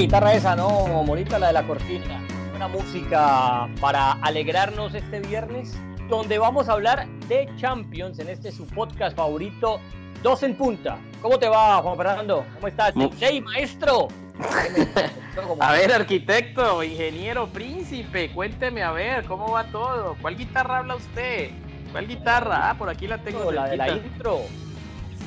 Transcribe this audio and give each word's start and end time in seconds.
guitarra 0.00 0.34
esa, 0.34 0.54
¿no? 0.54 0.68
Bonita 1.04 1.40
la 1.40 1.48
de 1.48 1.52
la 1.54 1.66
cortina. 1.66 2.22
Buena 2.50 2.68
música 2.68 3.68
para 3.80 4.12
alegrarnos 4.12 4.94
este 4.94 5.18
viernes, 5.18 5.76
donde 6.08 6.38
vamos 6.38 6.68
a 6.68 6.74
hablar 6.74 7.08
de 7.28 7.48
Champions 7.56 8.20
en 8.20 8.28
este 8.28 8.52
su 8.52 8.64
podcast 8.68 9.16
favorito, 9.16 9.80
Dos 10.22 10.44
en 10.44 10.56
Punta. 10.56 10.98
¿Cómo 11.20 11.36
te 11.38 11.48
va, 11.48 11.82
Juan 11.82 11.96
Fernando? 11.96 12.46
¿Cómo 12.54 12.68
estás? 12.68 12.94
¡Hey, 13.18 13.40
maestro! 13.40 14.06
A 15.60 15.72
ver, 15.72 15.92
arquitecto, 15.92 16.82
ingeniero, 16.84 17.48
príncipe, 17.48 18.30
cuénteme 18.30 18.82
a 18.82 18.90
ver, 18.90 19.24
¿cómo 19.24 19.52
va 19.52 19.64
todo? 19.64 20.16
¿Cuál 20.20 20.36
guitarra 20.36 20.78
habla 20.78 20.96
usted? 20.96 21.50
¿Cuál 21.92 22.06
guitarra? 22.06 22.70
Ah, 22.70 22.74
por 22.74 22.88
aquí 22.88 23.06
la 23.06 23.18
tengo. 23.18 23.50
La 23.52 23.66
de 23.66 23.76
la 23.76 23.88
intro. 23.88 24.42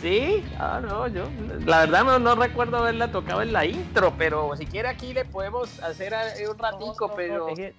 Sí, 0.02 0.44
ah, 0.58 0.82
no, 0.82 1.08
yo 1.08 1.26
la 1.64 1.82
verdad 1.82 2.04
no, 2.04 2.18
no, 2.18 2.34
recuerdo 2.34 2.78
haberla 2.78 3.12
tocado 3.12 3.44
en 3.44 3.54
la 3.54 3.66
intro, 3.66 4.12
pero 4.18 4.56
si 4.58 4.66
quiere 4.66 4.88
aquí 4.88 5.14
le 5.14 5.26
podemos 5.26 5.80
hacer 5.84 6.16
un 6.50 6.58
ratico, 6.58 7.14
pero... 7.16 7.54
Deje, 7.56 7.76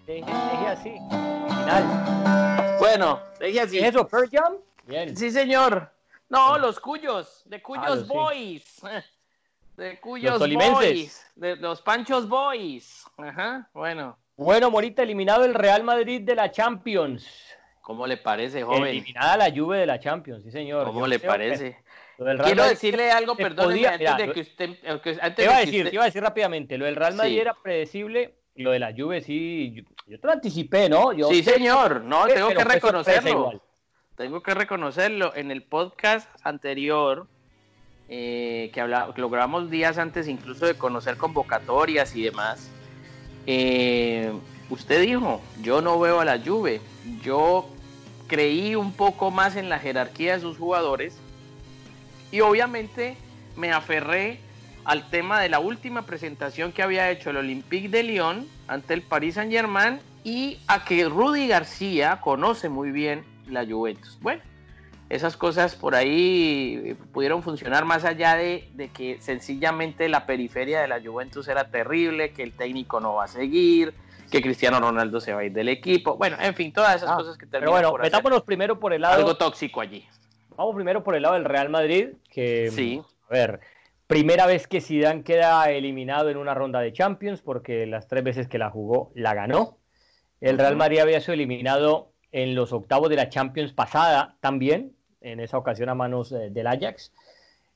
así, 0.69 0.93
final. 1.49 2.77
Bueno, 2.79 3.19
deje 3.41 3.61
así. 3.61 3.79
¿Es 3.79 3.87
eso, 3.87 4.07
Pearl 4.07 4.31
Jam? 4.31 4.55
Bien. 4.87 5.17
Sí, 5.17 5.33
señor. 5.33 5.91
No, 6.29 6.59
los 6.59 6.79
cuyos, 6.79 7.43
de 7.47 7.61
cuyos 7.61 8.05
ah, 8.05 8.07
boys. 8.07 8.81
De 9.77 9.99
cuyos 9.99 10.39
boys. 10.39 11.27
De 11.35 11.57
los 11.57 11.83
Panchos 11.83 12.29
Boys. 12.29 13.05
Ajá, 13.17 13.69
bueno. 13.73 14.17
Bueno, 14.37 14.71
Morita, 14.71 15.03
eliminado 15.03 15.45
el 15.45 15.55
Real 15.55 15.83
Madrid 15.83 16.21
de 16.21 16.37
la 16.37 16.53
Champions. 16.53 17.27
¿Cómo 17.81 18.07
le 18.07 18.17
parece, 18.17 18.63
joven? 18.63 18.85
Eliminada 18.85 19.37
la 19.37 19.51
Juve 19.51 19.79
de 19.79 19.87
la 19.87 19.99
Champions, 19.99 20.45
sí, 20.45 20.53
señor. 20.53 20.87
¿Cómo 20.87 21.07
le 21.09 21.19
parece? 21.19 21.82
Quiero 22.45 22.65
decirle 22.65 23.11
algo, 23.11 23.37
perdón, 23.37 23.73
antes 23.85 24.17
de 24.17 24.33
que 24.33 24.41
usted... 24.41 24.71
te, 25.35 25.45
iba 25.45 25.57
a 25.57 25.61
decir, 25.61 25.89
te 25.89 25.95
iba 25.95 26.03
a 26.03 26.07
decir 26.07 26.23
rápidamente, 26.23 26.79
lo 26.79 26.85
del 26.85 26.97
Real 26.97 27.15
Madrid 27.15 27.39
era 27.39 27.55
predecible, 27.55 28.35
lo 28.57 28.71
de 28.71 28.79
la 28.79 28.93
Juve 28.97 29.21
sí, 29.21 29.85
yo, 30.07 30.21
te 30.21 30.27
lo 30.27 30.33
anticipé, 30.33 30.89
¿no? 30.89 31.13
Yo 31.13 31.29
sí, 31.29 31.43
señor, 31.43 32.03
no, 32.03 32.27
tengo 32.27 32.49
que 32.51 32.65
reconocerlo. 32.65 33.63
Tengo 34.17 34.43
que 34.43 34.55
reconocerlo. 34.55 35.35
En 35.35 35.51
el 35.51 35.63
podcast 35.63 36.29
anterior, 36.45 37.27
eh, 38.09 38.71
que, 38.75 38.81
habla, 38.81 39.13
lo 39.17 39.31
grabamos 39.31 39.71
días 39.71 39.97
antes 39.97 40.29
incluso 40.29 40.67
de 40.67 40.75
conocer 40.75 41.17
convocatorias 41.17 42.15
y 42.15 42.23
demás, 42.23 42.71
eh, 43.47 44.33
usted 44.69 45.01
dijo, 45.01 45.41
yo 45.63 45.81
no 45.81 45.99
veo 45.99 46.21
a 46.21 46.25
la 46.25 46.39
Juve, 46.39 46.81
yo 47.23 47.69
creí 48.29 48.75
un 48.75 48.93
poco 48.93 49.31
más 49.31 49.57
en 49.57 49.69
la 49.69 49.79
jerarquía 49.79 50.35
de 50.35 50.41
sus 50.41 50.59
jugadores 50.59 51.17
y 52.33 52.41
obviamente 52.41 53.17
me 53.57 53.71
aferré 53.71 54.41
al 54.85 55.09
tema 55.11 55.41
de 55.41 55.49
la 55.49 55.61
última 55.61 56.03
presentación 56.03 56.73
que 56.73 56.83
había 56.83 57.11
hecho 57.11 57.31
el 57.31 57.37
Olympique 57.37 57.89
de 57.89 58.03
Lyon 58.03 58.49
ante 58.67 58.95
el 58.95 59.03
Paris 59.03 59.37
Saint 59.37 59.53
Germain 59.53 60.01
y 60.25 60.59
a 60.67 60.85
que 60.85 61.05
Rudy 61.05 61.47
García 61.47 62.21
conoce 62.21 62.69
muy 62.69 62.91
bien 62.91 63.25
la 63.47 63.65
Juventus. 63.65 64.19
Bueno, 64.21 64.43
esas 65.09 65.37
cosas 65.37 65.77
por 65.77 65.95
ahí 65.95 66.97
pudieron 67.13 67.43
funcionar 67.43 67.85
más 67.85 68.05
allá 68.05 68.35
de, 68.35 68.69
de, 68.75 68.89
que 68.89 69.21
sencillamente 69.21 70.09
la 70.09 70.27
periferia 70.27 70.81
de 70.81 70.89
la 70.89 71.01
Juventus 71.01 71.47
era 71.49 71.71
terrible, 71.71 72.33
que 72.33 72.43
el 72.43 72.53
técnico 72.53 72.99
no 72.99 73.15
va 73.15 73.25
a 73.25 73.29
seguir, 73.29 73.95
que 74.31 74.41
Cristiano 74.41 74.81
Ronaldo 74.81 75.21
se 75.21 75.35
va 75.35 75.41
a 75.41 75.45
ir 75.45 75.53
del 75.53 75.69
equipo. 75.69 76.17
Bueno, 76.17 76.39
en 76.41 76.55
fin, 76.55 76.73
todas 76.73 76.97
esas 76.97 77.11
ah, 77.11 77.17
cosas 77.17 77.37
que 77.37 77.45
terminan 77.45 77.75
Pero 77.75 77.91
bueno, 77.91 78.03
metámonos 78.03 78.43
primero 78.43 78.81
por 78.81 78.95
el 78.95 79.03
lado... 79.03 79.17
Algo 79.17 79.37
tóxico 79.37 79.83
allí. 79.83 80.07
Vamos 80.57 80.75
primero 80.75 81.03
por 81.03 81.15
el 81.15 81.23
lado 81.23 81.35
del 81.35 81.45
Real 81.45 81.69
Madrid, 81.69 82.11
que, 82.31 82.71
sí. 82.71 83.03
a 83.29 83.33
ver, 83.33 83.61
primera 84.07 84.47
vez 84.47 84.67
que 84.67 84.81
Zidane 84.81 85.23
queda 85.23 85.71
eliminado 85.71 86.29
en 86.29 86.37
una 86.37 86.55
ronda 86.55 86.81
de 86.81 86.93
Champions, 86.93 87.41
porque 87.41 87.87
las 87.87 88.09
tres 88.09 88.23
veces 88.23 88.49
que 88.49 88.59
la 88.59 88.71
jugó 88.71 89.11
la 89.15 89.35
ganó. 89.35 89.79
El 90.41 90.59
Real 90.59 90.77
Madrid 90.77 90.99
había 90.99 91.21
sido 91.21 91.35
eliminado 91.35 92.13
en 92.33 92.55
los 92.55 92.73
octavos 92.73 93.09
de 93.09 93.17
la 93.17 93.29
Champions 93.29 93.73
pasada 93.73 94.37
también, 94.41 94.93
en 95.21 95.41
esa 95.41 95.57
ocasión 95.57 95.89
a 95.89 95.95
manos 95.95 96.33
eh, 96.33 96.51
del 96.51 96.67
Ajax. 96.67 97.13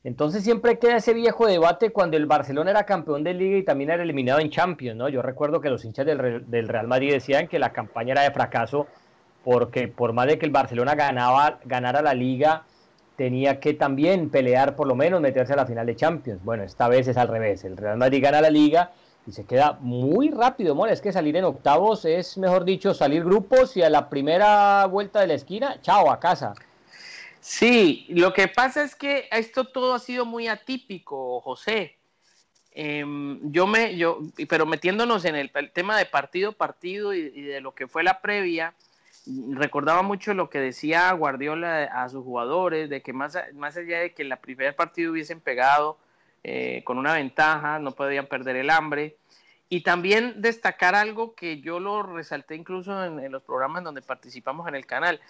Entonces 0.03 0.44
siempre 0.44 0.78
queda 0.78 0.97
ese 0.97 1.14
viejo 1.14 1.47
debate 1.47 1.91
cuando 1.91 2.16
el 2.16 2.26
Barcelona 2.26 2.70
era 2.70 2.84
campeón 2.84 3.25
de 3.25 3.34
liga 3.34 3.58
y 3.58 3.64
también 3.64 3.91
era 3.91 4.03
eliminado 4.03 4.41
en 4.41 4.50
Champions, 4.50 4.97
¿no? 4.97 5.08
Yo 5.08 5.20
recuerdo 5.22 5.60
que 5.60 5.70
los 5.70 5.84
hinchas 5.84 6.06
del, 6.06 6.48
del 6.48 6.69
Real 6.69 6.87
Madrid 6.87 7.12
decían 7.12 7.48
que 7.48 7.58
la 7.58 7.72
campaña 7.72 8.12
era 8.12 8.22
de 8.22 8.31
fracaso 8.31 8.87
porque 9.46 9.86
por 9.86 10.12
más 10.12 10.26
de 10.26 10.40
que 10.40 10.44
el 10.44 10.50
Barcelona 10.50 10.96
ganaba, 10.96 11.60
ganara 11.64 12.02
la 12.02 12.14
liga, 12.14 12.64
tenía 13.14 13.60
que 13.60 13.74
también 13.74 14.28
pelear 14.28 14.74
por 14.74 14.88
lo 14.88 14.96
menos 14.96 15.20
meterse 15.20 15.52
a 15.52 15.56
la 15.56 15.66
final 15.66 15.86
de 15.86 15.94
Champions. 15.94 16.42
Bueno, 16.42 16.64
esta 16.64 16.88
vez 16.88 17.06
es 17.06 17.16
al 17.16 17.28
revés, 17.28 17.62
el 17.62 17.76
Real 17.76 17.96
Madrid 17.96 18.24
gana 18.24 18.40
la 18.40 18.50
liga 18.50 18.90
y 19.24 19.30
se 19.30 19.44
queda 19.44 19.78
muy 19.80 20.30
rápido, 20.30 20.74
More, 20.74 20.92
es 20.92 21.00
que 21.00 21.12
salir 21.12 21.36
en 21.36 21.44
octavos 21.44 22.04
es, 22.04 22.36
mejor 22.38 22.64
dicho, 22.64 22.92
salir 22.92 23.22
grupos 23.22 23.76
y 23.76 23.84
a 23.84 23.88
la 23.88 24.08
primera 24.08 24.84
vuelta 24.86 25.20
de 25.20 25.28
la 25.28 25.34
esquina, 25.34 25.80
chao, 25.80 26.10
a 26.10 26.18
casa. 26.18 26.52
Sí, 27.38 28.06
lo 28.08 28.32
que 28.32 28.48
pasa 28.48 28.82
es 28.82 28.96
que 28.96 29.28
esto 29.30 29.62
todo 29.62 29.94
ha 29.94 30.00
sido 30.00 30.24
muy 30.24 30.48
atípico, 30.48 31.40
José. 31.40 31.94
Em, 32.72 33.52
yo 33.52 33.68
me, 33.68 33.96
yo, 33.96 34.22
pero 34.48 34.66
metiéndonos 34.66 35.24
en 35.24 35.36
el, 35.36 35.52
tema 35.72 35.96
de 35.96 36.04
partido 36.04 36.50
partido 36.50 37.14
y, 37.14 37.42
de 37.42 37.60
lo 37.60 37.76
que 37.76 37.86
fue 37.86 38.02
la 38.02 38.20
previa, 38.20 38.74
recordaba 39.50 40.03
mucho 40.03 40.34
lo 40.34 40.50
que 40.50 40.59
decía 40.60 41.10
Guardiola 41.12 41.84
a 41.84 42.09
sus 42.09 42.25
jugadores, 42.25 42.88
de 42.88 43.03
que 43.03 43.12
más, 43.12 43.37
más 43.54 43.76
allá 43.76 44.00
de 44.00 44.14
que 44.14 44.22
en 44.22 44.28
la 44.28 44.37
primer 44.37 44.75
partido 44.76 45.12
hubiesen 45.12 45.41
pegado 45.41 45.98
eh, 46.44 46.82
con 46.84 46.98
una 46.98 47.14
ventaja, 47.14 47.78
no 47.78 47.91
podían 47.92 48.26
perder 48.26 48.56
el 48.56 48.70
hambre. 48.70 49.16
Y 49.69 49.81
también 49.81 50.41
destacar 50.41 50.94
algo 50.94 51.34
que 51.34 51.60
yo 51.60 51.81
lo 51.81 52.04
resalté 52.04 52.54
incluso 52.54 53.04
en, 53.04 53.32
los 53.32 53.42
programas 53.42 53.82
donde 53.82 54.00
participamos 54.00 54.69
en 54.69 54.76
el 54.76 54.87
canal. 54.87 55.20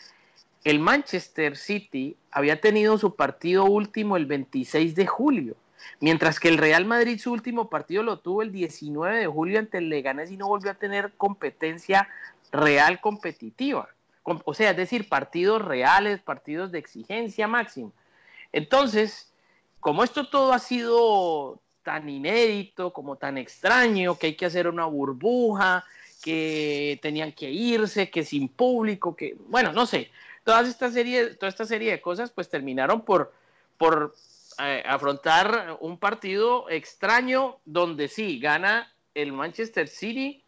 El 0.62 0.78
Manchester 0.78 1.56
City 1.56 2.16
había 2.30 2.60
tenido 2.60 2.98
su 2.98 3.16
partido 3.16 3.64
último 3.64 4.18
el 4.18 4.26
26 4.26 4.94
de 4.94 5.06
julio, 5.06 5.56
mientras 6.00 6.38
que 6.38 6.48
el 6.48 6.58
Real 6.58 6.84
Madrid 6.84 7.18
su 7.18 7.32
último 7.32 7.70
partido 7.70 8.02
lo 8.02 8.18
tuvo 8.18 8.42
el 8.42 8.52
19 8.52 9.20
de 9.20 9.26
julio 9.26 9.58
ante 9.58 9.78
el 9.78 9.88
Leganés 9.88 10.30
y 10.30 10.36
no 10.36 10.48
volvió 10.48 10.70
a 10.70 10.74
tener 10.74 11.14
competencia 11.16 12.08
real 12.56 13.00
competitiva. 13.00 13.88
O 14.22 14.54
sea, 14.54 14.70
es 14.70 14.76
decir, 14.76 15.08
partidos 15.08 15.62
reales, 15.62 16.20
partidos 16.20 16.72
de 16.72 16.80
exigencia 16.80 17.46
máxima. 17.46 17.92
Entonces, 18.52 19.32
como 19.78 20.02
esto 20.02 20.28
todo 20.28 20.52
ha 20.52 20.58
sido 20.58 21.60
tan 21.84 22.08
inédito, 22.08 22.92
como 22.92 23.16
tan 23.16 23.38
extraño, 23.38 24.18
que 24.18 24.28
hay 24.28 24.34
que 24.34 24.46
hacer 24.46 24.66
una 24.66 24.86
burbuja, 24.86 25.84
que 26.22 26.98
tenían 27.02 27.30
que 27.30 27.48
irse, 27.50 28.10
que 28.10 28.24
sin 28.24 28.48
público, 28.48 29.14
que, 29.14 29.36
bueno, 29.46 29.72
no 29.72 29.86
sé, 29.86 30.10
toda 30.42 30.62
esta 30.62 30.90
serie, 30.90 31.34
toda 31.34 31.48
esta 31.48 31.64
serie 31.64 31.92
de 31.92 32.00
cosas 32.00 32.32
pues 32.32 32.48
terminaron 32.48 33.02
por, 33.02 33.32
por 33.78 34.16
eh, 34.58 34.82
afrontar 34.86 35.76
un 35.80 35.98
partido 35.98 36.68
extraño 36.68 37.58
donde 37.64 38.08
sí, 38.08 38.40
gana 38.40 38.92
el 39.14 39.32
Manchester 39.32 39.86
City 39.86 40.42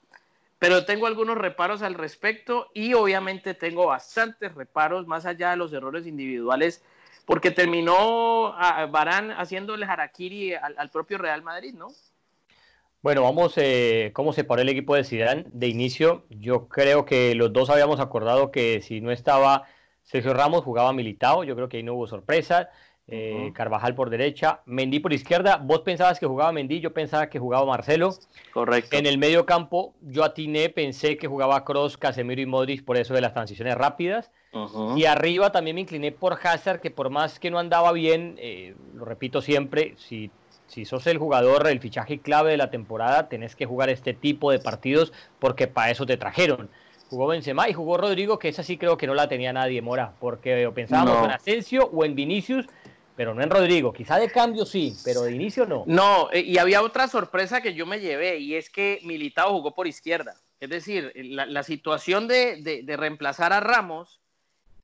pero 0.59 0.85
tengo 0.85 1.07
algunos 1.07 1.39
reparos 1.39 1.83
al 1.83 1.95
respecto 1.95 2.69
y 2.75 2.95
obviamente 2.95 3.55
tengo 3.55 3.87
bastantes 3.87 4.55
reparos 4.55 5.07
más 5.07 5.27
allá 5.27 5.51
de 5.51 5.57
los 5.57 5.73
errores 5.73 6.07
individuales 6.07 6.83
porque 7.29 7.51
terminó 7.51 8.55
Barán 8.91 9.33
haciéndole 9.33 9.85
harakiri 9.85 10.55
al, 10.55 10.91
propio 10.91 11.19
Real 11.19 11.43
Madrid, 11.43 11.75
¿no? 11.75 11.89
Bueno, 13.03 13.23
vamos, 13.23 13.53
eh, 13.57 14.13
¿cómo 14.15 14.33
se 14.33 14.45
paró 14.45 14.63
el 14.63 14.69
equipo 14.71 14.97
de 14.97 15.05
Zidane 15.05 15.45
de 15.53 15.69
inicio? 15.69 16.25
Yo 16.31 16.69
creo 16.69 17.05
que 17.05 17.35
los 17.35 17.53
dos 17.53 17.69
habíamos 17.69 18.01
acordado 18.01 18.51
que 18.51 18.81
si 18.81 19.03
no 19.03 19.13
estaba 19.13 19.67
Sergio 20.03 20.33
Ramos, 20.33 20.65
jugaba 20.65 20.95
Militao, 20.95 21.45
yo 21.45 21.55
creo 21.55 21.69
que 21.69 21.77
ahí 21.77 21.83
no 21.83 21.95
hubo 21.95 22.07
sorpresa. 22.07 22.71
Eh, 23.11 23.53
Carvajal 23.55 23.95
por 23.95 24.11
derecha, 24.11 24.61
Mendy 24.67 25.01
por 25.01 25.15
izquierda. 25.15 25.57
Vos 25.57 25.81
pensabas 25.81 26.21
que 26.21 26.27
jugaba 26.27 26.53
Mendy, 26.53 26.81
yo 26.81 26.93
pensaba 26.93 27.31
que 27.31 27.39
jugaba 27.39 27.65
Marcelo. 27.65 28.15
Correcto. 28.53 28.95
En 28.95 29.07
el 29.07 29.17
medio 29.17 29.47
campo, 29.47 29.95
yo 30.03 30.25
atiné, 30.25 30.69
pensé 30.69 31.17
que 31.17 31.27
jugaba 31.27 31.65
Cross, 31.65 31.97
Casemiro 31.97 32.43
y 32.43 32.47
Modric 32.47 32.85
por 32.85 32.99
eso 32.99 33.15
de 33.15 33.23
las 33.23 33.33
transiciones 33.33 33.77
rápidas. 33.77 34.31
Y 34.97 35.05
arriba 35.05 35.53
también 35.53 35.77
me 35.77 35.83
incliné 35.83 36.11
por 36.13 36.39
Hazard, 36.43 36.81
que 36.81 36.91
por 36.91 37.11
más 37.11 37.39
que 37.39 37.51
no 37.51 37.59
andaba 37.59 37.93
bien, 37.93 38.37
eh, 38.39 38.75
lo 38.95 39.05
repito 39.05 39.41
siempre, 39.41 39.95
si, 39.99 40.31
si 40.67 40.85
sos 40.85 41.07
el 41.07 41.19
jugador, 41.19 41.67
el 41.69 41.81
fichaje 41.81 42.19
clave 42.19 42.51
de 42.51 42.57
la 42.57 42.71
temporada, 42.71 43.29
tenés 43.29 43.55
que 43.55 43.67
jugar 43.67 43.89
este 43.89 44.15
tipo 44.15 44.51
de 44.51 44.59
partidos 44.59 45.13
porque 45.39 45.67
para 45.67 45.91
eso 45.91 46.07
te 46.07 46.17
trajeron 46.17 46.69
jugó 47.09 47.29
Benzema 47.29 47.69
y 47.69 47.73
jugó 47.73 47.97
Rodrigo, 47.97 48.39
que 48.39 48.49
esa 48.49 48.63
sí 48.63 48.77
creo 48.77 48.97
que 48.97 49.07
no 49.07 49.15
la 49.15 49.29
tenía 49.29 49.53
nadie, 49.53 49.81
Mora, 49.83 50.13
porque 50.21 50.71
pensábamos 50.75 51.25
en 51.25 51.31
Asensio 51.31 51.89
o 51.93 52.05
en 52.05 52.15
Vinicius, 52.15 52.67
pero 53.19 53.35
no 53.35 53.43
en 53.43 53.51
Rodrigo. 53.51 53.93
Quizá 53.93 54.17
de 54.17 54.31
cambio 54.31 54.65
sí, 54.65 54.97
pero 55.05 55.23
de 55.23 55.33
inicio 55.33 55.67
no. 55.67 55.83
No, 55.89 56.31
eh, 56.31 56.39
y 56.39 56.57
había 56.59 56.83
otra 56.83 57.09
sorpresa 57.09 57.61
que 57.61 57.75
yo 57.75 57.85
me 57.85 57.99
llevé, 57.99 58.39
y 58.39 58.55
es 58.55 58.71
que 58.71 59.01
Militao 59.03 59.51
jugó 59.51 59.75
por 59.75 59.89
izquierda. 59.89 60.37
Es 60.61 60.71
decir, 60.71 61.11
la, 61.17 61.65
situación 61.65 62.29
de, 62.29 62.85
reemplazar 62.87 63.53
a 63.53 63.59
Ramos 63.59 64.21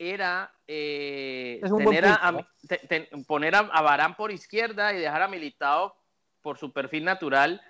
era 0.01 0.53
eh, 0.67 1.61
poner 3.29 3.55
a, 3.55 3.83
Barán 3.83 4.17
por 4.17 4.33
izquierda 4.33 4.93
y 4.93 4.99
dejar 4.99 5.23
a 5.23 5.29
Militao 5.29 5.95
por 6.43 6.59
su 6.59 6.73
perfil 6.73 7.05
natural 7.05 7.63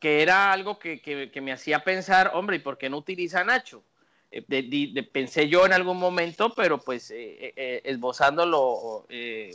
que 0.00 0.22
era 0.22 0.50
algo 0.50 0.80
que, 0.80 1.00
que, 1.00 1.40
me 1.40 1.52
hacía 1.52 1.84
pensar, 1.84 2.32
hombre, 2.34 2.56
¿y 2.56 2.60
por 2.60 2.78
qué 2.78 2.90
no 2.90 2.96
utiliza 2.96 3.42
a 3.42 3.44
Nacho? 3.44 3.84
Eh, 4.32 5.04
pensé 5.12 5.48
yo 5.48 5.66
en 5.66 5.72
algún 5.72 5.98
momento, 5.98 6.54
pero 6.54 6.78
pues 6.78 7.10
eh, 7.10 7.52
eh, 7.56 7.80
esbozándolo 7.84 9.06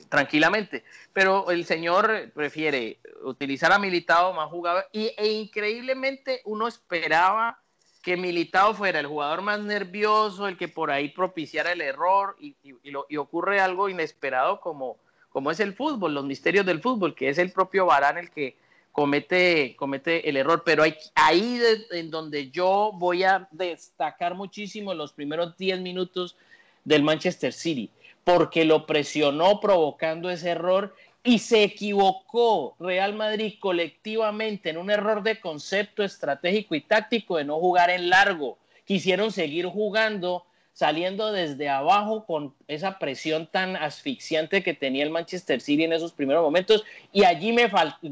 tranquilamente. 0.10 0.84
Pero 1.14 1.50
el 1.52 1.66
señor 1.66 2.32
prefiere 2.34 3.00
utilizar 3.24 3.72
a 3.72 3.80
Militado 3.80 4.34
más 4.34 4.50
jugador 4.50 4.86
y, 4.92 5.14
e 5.18 5.32
increíblemente 5.32 6.42
uno 6.46 6.68
esperaba 6.68 7.60
que 8.02 8.18
Militado 8.18 8.74
fuera 8.76 9.00
el 9.00 9.08
jugador 9.08 9.42
más 9.42 9.62
nervioso, 9.62 10.48
el 10.48 10.58
que 10.58 10.68
por 10.68 10.92
ahí 10.92 11.10
propiciara 11.10 11.72
el 11.72 11.82
error 11.82 12.36
y, 12.40 12.56
y, 12.62 13.18
ocurre 13.18 13.60
algo 13.60 13.90
inesperado 13.90 14.60
como, 14.60 14.98
como 15.30 15.50
es 15.50 15.60
el 15.60 15.74
fútbol, 15.74 16.14
los 16.14 16.26
misterios 16.26 16.66
del 16.66 16.82
fútbol, 16.82 17.16
que 17.16 17.30
es 17.30 17.38
el 17.38 17.52
propio 17.52 17.88
Barán 17.88 18.18
el 18.18 18.30
que 18.30 18.58
comete, 18.96 19.76
comete 19.76 20.30
el 20.30 20.38
error, 20.38 20.64
pero 20.66 20.82
hay, 20.82 20.96
ahí 21.16 21.60
en 21.92 22.10
donde 22.10 22.50
yo 22.50 22.92
voy 22.94 23.24
a 23.24 23.46
destacar 23.52 24.36
muchísimo 24.36 24.94
los 24.94 25.12
primeros 25.12 25.58
10 25.58 25.82
minutos 25.82 26.38
del 26.86 27.04
Manchester 27.04 27.52
City, 27.52 27.90
porque 28.24 28.64
lo 28.64 28.86
presionó 28.86 29.60
provocando 29.60 30.30
ese 30.30 30.52
error 30.52 30.96
y 31.26 31.40
se 31.40 31.64
equivocó 31.64 32.78
Real 32.80 33.14
Madrid 33.16 33.56
colectivamente 33.60 34.70
en 34.70 34.78
un 34.78 34.90
error 34.90 35.24
de 35.24 35.42
concepto 35.42 36.02
estratégico 36.02 36.74
y 36.74 36.80
táctico 36.80 37.36
de 37.36 37.44
no 37.44 37.60
jugar 37.60 37.90
en 37.90 38.10
largo. 38.10 38.58
Quisieron 38.86 39.34
seguir 39.34 39.66
jugando 39.66 40.45
saliendo 40.76 41.32
desde 41.32 41.70
abajo 41.70 42.26
con 42.26 42.54
esa 42.68 43.00
presión 43.00 43.48
tan 43.48 43.78
asfixiante 43.78 44.62
que 44.62 44.74
tenía 44.74 45.06
el 45.06 45.10
Manchester 45.10 45.62
City 45.62 45.86
en 45.86 45.94
esos 45.94 46.12
primeros 46.12 46.44
momentos 46.44 46.84
y 47.14 47.24
allí 47.24 47.54
me 47.54 47.72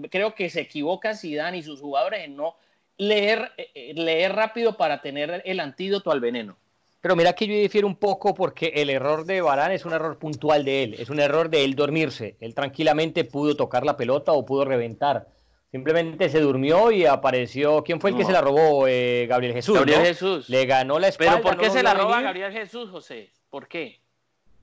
creo 0.10 0.33
que 0.33 0.50
se 0.50 0.62
equivoca 0.62 1.13
Zidane 1.13 1.57
y 1.57 1.63
sus 1.63 1.81
jugadores 1.81 2.24
en 2.24 2.38
no 2.38 2.56
leer, 2.98 3.51
eh, 3.57 3.69
eh, 3.75 3.94
leer 3.95 4.33
rápido 4.33 4.77
para 4.77 5.01
tener 5.01 5.42
el 5.44 5.60
antídoto 5.60 6.10
al 6.10 6.21
veneno. 6.21 6.56
Pero 7.01 7.18
mira 7.18 7.33
que 7.33 7.48
yo 7.48 7.54
difiero 7.54 7.86
un 7.86 7.98
poco 7.98 8.33
porque 8.33 8.71
el 8.75 8.89
error 8.89 9.25
de 9.25 9.42
Barán 9.42 9.74
es 9.74 9.83
un 9.83 9.92
error 9.92 10.18
puntual 10.18 10.63
de 10.63 10.83
él, 10.83 10.95
es 10.98 11.10
un 11.10 11.19
error 11.19 11.50
de 11.50 11.65
él 11.65 11.75
dormirse. 11.75 12.38
Él 12.39 12.56
tranquilamente 12.56 13.25
pudo 13.25 13.57
tocar 13.57 13.86
la 13.86 13.98
pelota 13.98 14.31
o 14.31 14.45
pudo 14.45 14.63
reventar. 14.63 15.27
Simplemente 15.74 16.30
se 16.30 16.40
durmió 16.40 16.92
y 16.92 17.08
apareció. 17.08 17.84
¿Quién 17.84 18.00
fue 18.00 18.12
el 18.12 18.16
que 18.16 18.24
se 18.24 18.31
la 18.31 18.42
robó? 18.42 18.88
Eh, 18.88 19.25
Gabriel 19.28 19.56
Jesús. 19.56 19.74
Gabriel 19.74 20.06
Jesús. 20.06 20.48
Le 20.48 20.68
ganó 20.68 21.00
la 21.00 21.08
espalda. 21.08 21.38
¿Pero 21.38 21.44
por 21.44 21.58
qué 21.58 21.72
se 21.72 21.81
la 21.81 21.96
roba 21.96 22.22
Gabriel 22.22 22.52
Jesús, 22.52 22.92
José? 22.92 23.31
¿Por 23.50 23.68
qué? 23.68 24.00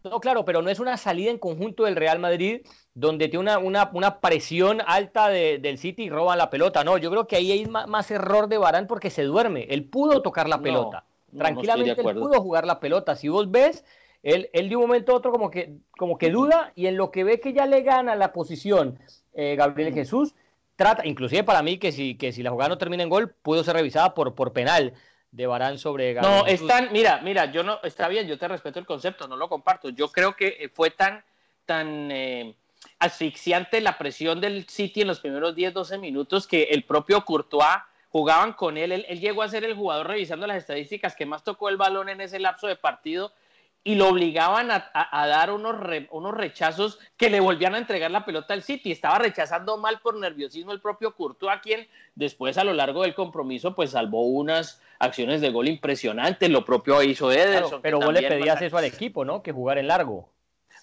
No, 0.05 0.21
claro, 0.21 0.45
pero 0.45 0.63
no 0.63 0.71
es 0.71 0.79
una 0.79 0.97
salida 0.97 1.33
en 1.33 1.39
conjunto 1.39 1.83
del 1.83 1.97
Real 1.97 2.21
Madrid 2.21 2.65
donde 2.95 3.27
tiene 3.27 3.57
una, 3.57 3.89
una, 3.93 4.21
presión 4.21 4.83
alta 4.87 5.31
del 5.31 5.79
City 5.79 6.05
y 6.05 6.11
roban 6.11 6.39
la 6.39 6.49
pelota. 6.49 6.85
No, 6.85 6.97
yo 6.97 7.11
creo 7.11 7.27
que 7.27 7.35
ahí 7.35 7.51
hay 7.51 7.67
más, 7.67 8.09
error 8.13 8.47
de 8.47 8.59
Barán 8.59 8.87
porque 8.87 9.11
se 9.11 9.25
duerme. 9.25 9.67
Él 9.69 9.87
pudo 9.87 10.23
tocar 10.23 10.49
la 10.49 10.61
pelota. 10.61 11.03
Tranquilamente 11.37 12.03
él 12.03 12.15
pudo 12.15 12.41
jugar 12.41 12.67
la 12.67 12.79
pelota. 12.79 13.17
Si 13.17 13.27
vos 13.29 13.51
ves, 13.51 13.85
él, 14.23 14.49
él 14.53 14.69
de 14.69 14.77
un 14.77 14.83
momento 14.83 15.11
a 15.11 15.17
otro 15.17 15.33
como 15.33 15.51
que, 15.51 15.75
como 15.91 16.19
que 16.19 16.31
duda 16.31 16.71
y 16.77 16.87
en 16.87 16.97
lo 16.97 17.11
que 17.11 17.25
ve 17.25 17.41
que 17.41 17.53
ya 17.53 17.67
le 17.67 17.83
gana 17.83 18.15
la 18.15 18.33
posición 18.33 19.01
eh, 19.33 19.57
Gabriel 19.57 19.93
Jesús, 19.93 20.35
trata, 20.81 21.07
inclusive 21.07 21.45
para 21.45 21.63
mí, 21.63 21.77
que 21.77 21.93
si, 21.93 22.15
que 22.15 22.33
si 22.33 22.43
la 22.43 22.51
jugada 22.51 22.71
no 22.71 22.79
termina 22.79 23.03
en 23.03 23.11
gol, 23.11 23.35
pudo 23.43 23.63
ser 23.63 23.75
revisada 23.75 24.15
por, 24.15 24.35
por 24.35 24.55
penal 24.55 24.95
de 25.31 25.47
Barán 25.47 25.77
sobre 25.77 26.15
Gabriel 26.15 26.39
No, 26.39 26.47
están, 26.47 26.89
mira, 26.91 27.21
mira, 27.23 27.53
yo 27.53 27.63
no, 27.63 27.81
está 27.83 28.09
bien, 28.09 28.27
yo 28.27 28.39
te 28.39 28.49
respeto 28.49 28.79
el 28.79 28.87
concepto, 28.87 29.29
no 29.29 29.37
lo 29.37 29.51
comparto. 29.51 29.91
Yo 29.91 30.11
creo 30.11 30.35
que 30.35 30.57
eh, 30.59 30.71
fue 30.71 30.91
tan, 30.91 31.23
tan 31.67 32.11
eh, 32.11 32.55
asfixiante 32.99 33.83
la 33.83 33.99
presión 33.99 34.41
del 34.41 34.67
City 34.71 35.03
en 35.03 35.09
los 35.09 35.21
primeros 35.21 35.55
10, 35.55 35.75
12 35.75 35.99
minutos 35.99 36.47
que 36.47 36.63
el 36.71 36.85
propio 36.85 37.27
Courtois 37.27 37.83
jugaban 38.09 38.55
con 38.55 38.79
él. 38.79 38.91
él. 38.91 39.05
él. 39.07 39.21
llegó 39.21 39.43
a 39.43 39.51
ser 39.51 39.65
el 39.65 39.75
jugador 39.75 40.07
revisando 40.09 40.47
las 40.47 40.57
estadísticas 40.57 41.15
que 41.15 41.27
más 41.27 41.45
tocó 41.45 41.69
el 41.69 41.77
balón 41.77 42.09
en 42.09 42.23
ese 42.23 42.39
lapso 42.39 42.67
de 42.67 42.77
partido 42.77 43.35
y 43.83 43.95
lo 43.95 44.09
obligaban 44.09 44.71
a, 44.71 45.27
dar 45.27 45.51
unos, 45.51 45.77
unos 46.11 46.35
rechazos 46.35 46.99
que 47.17 47.31
le 47.31 47.41
volvían 47.41 47.75
a 47.75 47.79
entregar 47.79 48.11
la 48.11 48.27
pelota 48.27 48.53
al 48.53 48.63
City. 48.63 48.93
Estaba 48.93 49.19
rechazando 49.19 49.79
mal 49.79 50.01
por 50.01 50.19
nerviosismo 50.19 50.73
el 50.73 50.81
propio 50.81 51.15
Courtois, 51.15 51.61
quien 51.63 51.89
después 52.15 52.59
a 52.59 52.65
lo 52.65 52.75
largo 52.75 53.03
del 53.03 53.15
compromiso 53.15 53.75
pues 53.75 53.93
salvó 53.93 54.27
unas 54.27 54.83
acciones 54.99 55.41
de 55.41 55.51
gol 55.51 55.69
impresionantes. 55.69 56.51
Lo 56.51 56.65
propio 56.65 57.03
hizo 57.03 57.33
Ederson. 57.33 57.81
pero 57.81 57.99
vos 58.01 58.13
le 58.13 58.29
pedías 58.29 58.61
eso 58.61 58.77
al 58.77 58.85
equipo, 58.85 59.25
¿no? 59.25 59.43
Que 59.43 59.53
jugar 59.53 59.79
en 59.79 59.89
largo. 59.89 60.29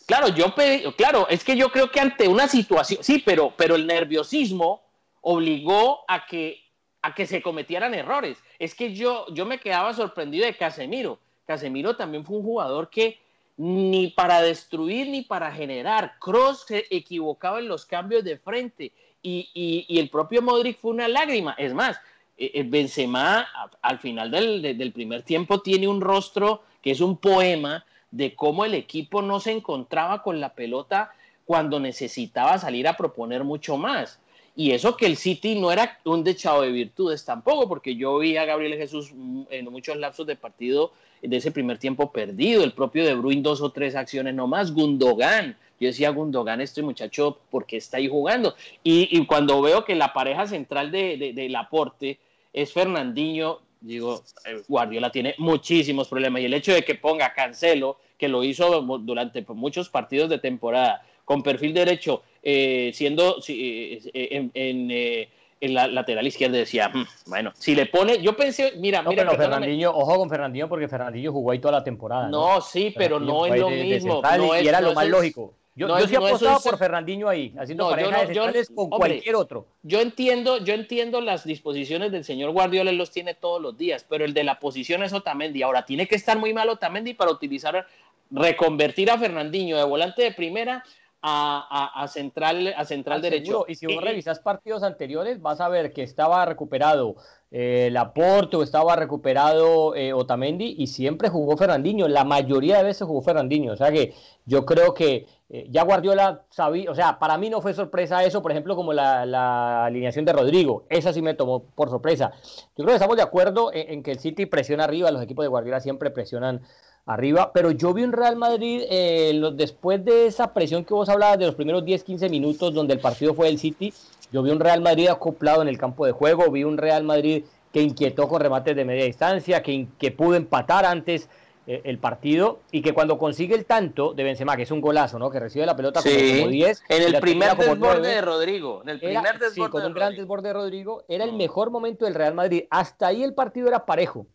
Claro, 0.08 0.30
yo 0.30 0.56
pedí, 0.56 0.92
claro, 0.94 1.28
es 1.30 1.44
que 1.44 1.56
yo 1.56 1.70
creo 1.70 1.92
que 1.92 2.00
ante 2.00 2.28
una 2.28 2.48
situación, 2.48 3.04
sí, 3.04 3.22
pero, 3.24 3.54
pero 3.56 3.76
el 3.76 3.86
nerviosismo 3.86 4.82
obligó 5.22 6.06
a 6.08 6.26
que, 6.26 6.64
a 7.02 7.14
que 7.14 7.28
se 7.28 7.42
cometieran 7.42 7.94
errores. 7.94 8.42
Es 8.58 8.74
que 8.74 8.96
yo, 8.96 9.28
yo 9.34 9.46
me 9.46 9.60
quedaba 9.60 9.94
sorprendido 9.94 10.46
de 10.46 10.56
Casemiro 10.56 11.20
Casemiro 11.48 11.96
también 11.96 12.26
fue 12.26 12.38
un 12.38 12.44
jugador 12.44 12.90
que 12.90 13.20
ni 13.56 14.10
para 14.10 14.42
destruir 14.42 15.08
ni 15.08 15.22
para 15.24 15.52
generar. 15.52 16.16
Cross 16.20 16.66
se 16.68 16.86
equivocaba 16.92 17.60
en 17.60 17.70
los 17.70 17.86
cambios 17.86 18.24
de 18.24 18.38
frente 18.38 18.92
y, 19.24 19.86
el 19.90 20.10
propio 20.10 20.42
Modric 20.42 20.78
fue 20.78 20.92
una 20.92 21.08
lágrima. 21.08 21.56
Es 21.58 21.74
más, 21.74 21.98
eh, 22.38 22.52
eh, 22.54 22.64
Benzema 22.64 23.48
al 23.82 24.00
final 24.00 24.30
del, 24.30 24.92
primer 24.94 25.24
tiempo 25.24 25.62
tiene 25.62 25.88
un 25.88 26.02
rostro 26.02 26.64
que 26.82 26.92
es 26.92 27.02
un 27.02 27.18
poema 27.18 27.86
de 28.12 28.36
cómo 28.36 28.64
el 28.66 28.74
equipo 28.74 29.22
no 29.22 29.40
se 29.40 29.52
encontraba 29.52 30.22
con 30.22 30.40
la 30.40 30.54
pelota 30.54 31.12
cuando 31.46 31.80
necesitaba 31.80 32.58
salir 32.60 32.88
a 32.88 32.98
proponer 32.98 33.44
mucho 33.44 33.78
más. 33.78 34.20
Y 34.60 34.72
eso 34.72 34.98
que 34.98 35.06
el 35.06 35.18
City 35.18 35.54
no 35.54 35.72
era 35.72 36.00
un 36.04 36.24
dechado 36.24 36.64
de 36.64 36.72
virtudes 36.72 37.24
tampoco, 37.24 37.70
porque 37.70 37.96
yo 37.96 38.18
vi 38.18 38.38
a 38.38 38.46
Gabriel 38.46 38.76
Jesús 38.76 39.12
en 39.52 39.66
muchos 39.66 39.98
lapsos 39.98 40.26
de 40.26 40.36
partido 40.36 40.94
de 41.22 41.38
ese 41.38 41.52
primer 41.52 41.78
tiempo 41.78 42.12
perdido, 42.12 42.64
el 42.64 42.74
propio 42.74 43.06
De 43.06 43.14
Bruyne 43.14 43.44
dos 43.44 43.62
o 43.62 43.70
tres 43.70 43.96
acciones 43.96 44.34
nomás, 44.34 44.74
Gundogan, 44.74 45.56
yo 45.80 45.88
decía 45.88 46.10
Gundogan, 46.10 46.60
este 46.60 46.82
muchacho, 46.82 47.38
¿por 47.52 47.68
qué 47.68 47.78
está 47.78 47.98
ahí 47.98 48.08
jugando? 48.08 48.56
Y, 48.84 49.24
cuando 49.28 49.62
veo 49.62 49.86
que 49.86 49.94
la 49.94 50.12
pareja 50.12 50.48
central 50.48 50.92
de, 50.92 51.34
del 51.36 51.56
aporte 51.56 52.18
es 52.52 52.74
Fernandinho, 52.74 53.60
digo, 53.80 54.24
eh, 54.44 54.64
Guardiola 54.68 55.12
tiene 55.12 55.36
muchísimos 55.38 56.08
problemas 56.08 56.42
y 56.42 56.46
el 56.46 56.56
hecho 56.56 56.74
de 56.74 56.84
que 56.84 56.96
ponga 56.96 57.32
Cancelo, 57.36 58.00
que 58.18 58.28
lo 58.28 58.44
hizo 58.44 58.82
durante 58.82 59.46
muchos 59.50 59.88
partidos 59.90 60.32
de 60.32 60.40
temporada, 60.40 61.06
con 61.28 61.44
perfil 61.44 61.74
derecho, 61.74 62.24
eh, 62.42 62.92
siendo 62.94 63.42
eh, 63.50 64.00
en, 64.14 64.52
en 64.54 65.28
en 65.60 65.74
la 65.74 65.88
lateral 65.88 66.26
izquierda 66.28 66.58
decía, 66.58 66.90
mm, 66.90 67.06
bueno, 67.28 67.52
si 67.56 67.74
le 67.76 67.88
pone, 67.88 68.22
yo 68.22 68.36
pensé, 68.36 68.74
mira, 68.78 69.02
mira, 69.02 69.24
pero 69.24 69.38
Fernandinho, 69.38 69.92
ojo 69.92 70.16
con 70.18 70.30
Fernandinho 70.30 70.70
porque 70.70 70.88
Fernandinho 70.88 71.32
jugó 71.32 71.52
ahí 71.52 71.60
toda 71.60 71.80
la 71.80 71.84
temporada. 71.84 72.28
No, 72.30 72.62
sí, 72.62 72.94
pero 72.96 73.20
no 73.20 73.46
es 73.46 73.60
lo 73.60 73.70
mismo. 73.70 74.22
y, 74.62 74.68
era 74.68 74.82
lo 74.82 74.94
más 74.94 75.08
lógico. 75.08 75.54
Yo, 75.76 75.88
yo 76.00 76.08
sí 76.08 76.16
apostaba 76.16 76.60
por 76.60 76.76
Fernandinho 76.80 77.30
ahí, 77.30 77.54
haciendo 77.60 77.88
parejas 77.90 78.70
con 78.74 78.90
cualquier 78.90 79.36
otro. 79.36 79.68
Yo 79.84 80.02
entiendo, 80.02 80.58
yo 80.58 80.74
entiendo 80.74 81.22
las 81.22 81.44
disposiciones 81.44 82.12
del 82.12 82.24
señor 82.24 82.52
Guardiola, 82.52 82.90
él 82.90 82.98
los 82.98 83.12
tiene 83.12 83.36
todos 83.36 83.62
los 83.62 83.78
días, 83.78 84.04
pero 84.10 84.26
el 84.26 84.34
de 84.34 84.44
la 84.44 84.60
posición 84.60 85.04
es 85.04 85.14
Otamendi. 85.14 85.62
Ahora, 85.62 85.86
tiene 85.86 86.08
que 86.08 86.16
estar 86.16 86.40
muy 86.40 86.52
mal 86.52 86.68
Otamendi 86.70 87.14
para 87.14 87.30
utilizar, 87.30 87.86
reconvertir 88.32 89.12
a 89.12 89.20
Fernandinho 89.20 89.78
de 89.78 89.84
volante 89.84 90.24
de 90.24 90.32
primera 90.32 90.84
a, 91.22 92.06
central, 92.08 92.74
a 92.76 92.86
central 92.86 93.22
derecho. 93.22 93.66
Y 93.68 93.76
si 93.76 93.88
vos 93.88 94.04
revisas 94.04 94.40
partidos 94.40 94.84
anteriores, 94.84 95.42
vas 95.42 95.62
a 95.62 95.70
ver 95.70 95.92
que 95.94 96.04
estaba 96.04 96.46
recuperado 96.46 97.16
eh, 97.50 97.90
Laporte 97.92 98.58
o 98.58 98.64
estaba 98.64 98.96
recuperado 98.96 99.96
eh, 99.96 100.14
Otamendi 100.14 100.76
y 100.78 100.88
siempre 100.88 101.30
jugó 101.30 101.58
Fernandinho. 101.58 102.08
La 102.08 102.24
mayoría 102.24 102.78
de 102.78 102.84
veces 102.84 103.08
jugó 103.08 103.22
Fernandinho. 103.22 103.74
O 103.74 103.78
sea 103.78 103.92
que 103.92 104.14
yo 104.46 104.66
creo 104.66 104.94
que 104.94 105.28
eh, 105.50 105.68
ya 105.70 105.84
Guardiola 105.84 106.44
sabía, 106.50 106.92
o 106.92 106.96
sea, 106.96 107.20
para 107.20 107.38
mí 107.38 107.50
no 107.50 107.62
fue 107.62 107.74
sorpresa 107.74 108.24
eso, 108.24 108.42
por 108.42 108.52
ejemplo, 108.52 108.76
como 108.76 108.94
la, 108.94 109.86
alineación 109.86 110.26
de 110.26 110.34
Rodrigo. 110.34 110.86
Esa 110.90 111.14
sí 111.14 111.22
me 111.22 111.34
tomó 111.34 111.64
por 111.64 111.90
sorpresa. 111.90 112.32
Yo 112.76 112.84
creo 112.84 112.88
que 112.88 112.96
estamos 112.96 113.18
de 113.18 113.24
acuerdo 113.24 113.72
en 113.74 114.04
que 114.04 114.12
el 114.12 114.20
City 114.20 114.46
presiona 114.46 114.84
arriba, 114.84 115.12
los 115.12 115.24
equipos 115.24 115.44
de 115.44 115.50
Guardiola 115.50 115.80
siempre 115.80 116.12
presionan 116.12 116.62
arriba, 117.08 117.52
pero 117.54 117.72
yo 117.72 117.94
vi 117.94 118.04
un 118.04 118.12
Real 118.12 118.36
Madrid 118.36 118.84
eh, 118.90 119.42
después 119.54 120.04
de 120.04 120.28
esa 120.28 120.54
presión 120.54 120.84
que 120.84 120.94
vos 120.94 121.08
hablabas 121.08 121.40
de 121.40 121.46
los 121.46 121.56
primeros 121.56 121.84
10-15 121.84 122.30
minutos 122.30 122.74
donde 122.74 122.94
el 122.94 123.00
partido 123.00 123.34
fue 123.34 123.48
el 123.48 123.58
City, 123.58 123.94
yo 124.32 124.44
vi 124.44 124.52
un 124.52 124.60
Real 124.60 124.82
Madrid 124.82 125.08
acoplado 125.08 125.62
en 125.62 125.70
el 125.70 125.78
campo 125.78 126.06
de 126.06 126.12
juego, 126.12 126.52
vi 126.52 126.66
un 126.66 126.78
Real 126.78 127.04
Madrid 127.04 127.46
que 127.72 127.82
inquietó 127.82 128.28
con 128.28 128.42
remates 128.42 128.76
de 128.76 128.84
media 128.84 129.06
distancia, 129.06 129.64
que, 129.64 129.88
que 129.98 130.12
pudo 130.12 130.36
empatar 130.36 130.86
antes 130.86 131.30
eh, 131.66 131.82
el 131.86 131.98
partido 131.98 132.60
y 132.72 132.82
que 132.82 132.94
cuando 132.94 133.18
consigue 133.18 133.56
el 133.56 133.66
tanto 133.66 134.14
de 134.14 134.24
Benzema, 134.24 134.58
que 134.58 134.64
es 134.64 134.72
un 134.72 134.82
golazo, 134.82 135.18
¿no? 135.18 135.30
Que 135.30 135.40
recibe 135.40 135.66
la 135.66 135.76
pelota 135.76 136.02
como, 136.02 136.50
10. 136.50 136.84
En 136.90 137.04
el 137.04 137.20
primer 137.22 137.56
desborde 137.56 138.08
de 138.08 138.22
Rodrigo. 138.22 138.82
En 138.84 138.90
el 138.90 139.00
primer 139.00 139.40
desborde 139.40 139.52
sí, 139.52 139.62
con 139.70 139.86
un 139.86 139.94
gran 139.94 140.16
desborde 140.16 140.48
de 140.50 140.54
Rodrigo. 140.54 141.04
Era 141.08 141.24
el 141.24 141.34
mejor 141.34 141.70
momento 141.70 142.06
del 142.06 142.16
Real 142.16 142.34
Madrid. 142.34 142.64
Hasta 142.70 143.08
ahí 143.08 143.24
el 143.24 143.34
partido 143.34 143.68
era 143.68 143.86
parejo. 143.86 144.28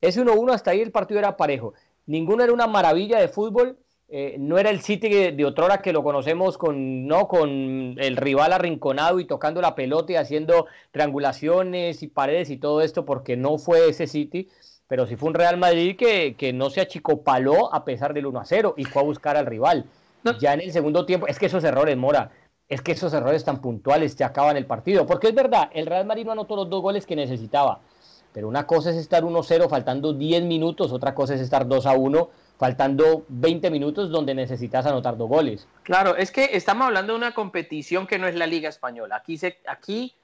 Ese 0.00 0.22
1-1 0.22 0.52
hasta 0.52 0.72
ahí 0.72 0.80
el 0.80 0.90
partido 0.90 1.20
era 1.20 1.38
parejo 1.38 1.72
ninguno 2.06 2.44
era 2.44 2.52
una 2.52 2.66
maravilla 2.66 3.18
de 3.18 3.28
fútbol 3.28 3.78
eh, 4.08 4.36
no 4.38 4.58
era 4.58 4.70
el 4.70 4.80
City 4.80 5.08
de, 5.08 5.44
otrora 5.44 5.82
que 5.82 5.92
lo 5.92 6.04
conocemos 6.04 6.58
con, 6.58 7.06
¿no? 7.06 7.26
con 7.26 7.96
el 7.98 8.16
rival 8.16 8.52
arrinconado 8.52 9.18
y 9.18 9.24
tocando 9.24 9.60
la 9.60 9.74
pelota 9.74 10.12
y 10.12 10.16
haciendo 10.16 10.66
triangulaciones 10.92 12.02
y 12.02 12.08
paredes 12.08 12.50
y 12.50 12.58
todo 12.58 12.82
esto, 12.82 13.04
porque 13.04 13.36
no 13.36 13.58
fue 13.58 13.88
ese 13.88 14.06
City, 14.06 14.48
pero 14.86 15.06
sí 15.06 15.16
fue 15.16 15.30
un 15.30 15.34
Real 15.34 15.56
Madrid 15.56 15.96
que, 15.96 16.36
que 16.36 16.52
no 16.52 16.70
se 16.70 16.82
achicopaló 16.82 17.74
a 17.74 17.84
pesar 17.84 18.12
del 18.14 18.26
1 18.26 18.38
a 18.38 18.44
0 18.44 18.74
y 18.76 18.84
fue 18.84 19.02
a 19.02 19.04
buscar 19.04 19.36
al 19.36 19.46
rival. 19.46 19.86
Ya 20.38 20.54
en 20.54 20.60
el 20.60 20.72
segundo 20.72 21.04
tiempo, 21.06 21.26
es 21.26 21.38
que 21.38 21.46
esos 21.46 21.64
errores, 21.64 21.96
Mora, 21.96 22.30
es 22.68 22.80
que 22.82 22.92
esos 22.92 23.12
errores 23.12 23.44
tan 23.44 23.60
puntuales 23.60 24.16
te 24.16 24.24
acaban 24.24 24.56
el 24.56 24.64
partido, 24.64 25.06
porque 25.06 25.28
es 25.28 25.34
verdad, 25.34 25.70
el 25.74 25.86
Real 25.86 26.06
Madrid 26.06 26.24
no 26.24 26.32
anotó 26.32 26.56
los 26.56 26.70
dos 26.70 26.82
goles 26.82 27.04
que 27.04 27.16
necesitaba, 27.16 27.80
pero 28.34 28.48
una 28.48 28.66
cosa 28.66 28.90
es 28.90 28.96
estar 28.96 29.22
1-0 29.22 29.70
faltando 29.70 30.12
10 30.12 30.42
minutos, 30.42 30.90
otra 30.92 31.14
cosa 31.14 31.36
es 31.36 31.40
estar 31.40 31.68
2 31.68 31.86
a 31.86 31.92
1 31.92 32.30
faltando 32.58 33.24
20 33.28 33.70
minutos 33.70 34.10
donde 34.10 34.34
necesitas 34.34 34.84
anotar 34.86 35.16
dos 35.16 35.28
goles. 35.28 35.68
Claro, 35.84 36.16
es 36.16 36.32
que 36.32 36.50
estamos 36.52 36.86
hablando 36.86 37.12
de 37.12 37.18
una 37.18 37.32
competición 37.32 38.08
que 38.08 38.18
no 38.18 38.26
es 38.26 38.34
la 38.34 38.48
Liga 38.48 38.68
Española. 38.68 39.16
Aquí 39.16 39.38
se, 39.38 39.58
aquí, 39.68 40.14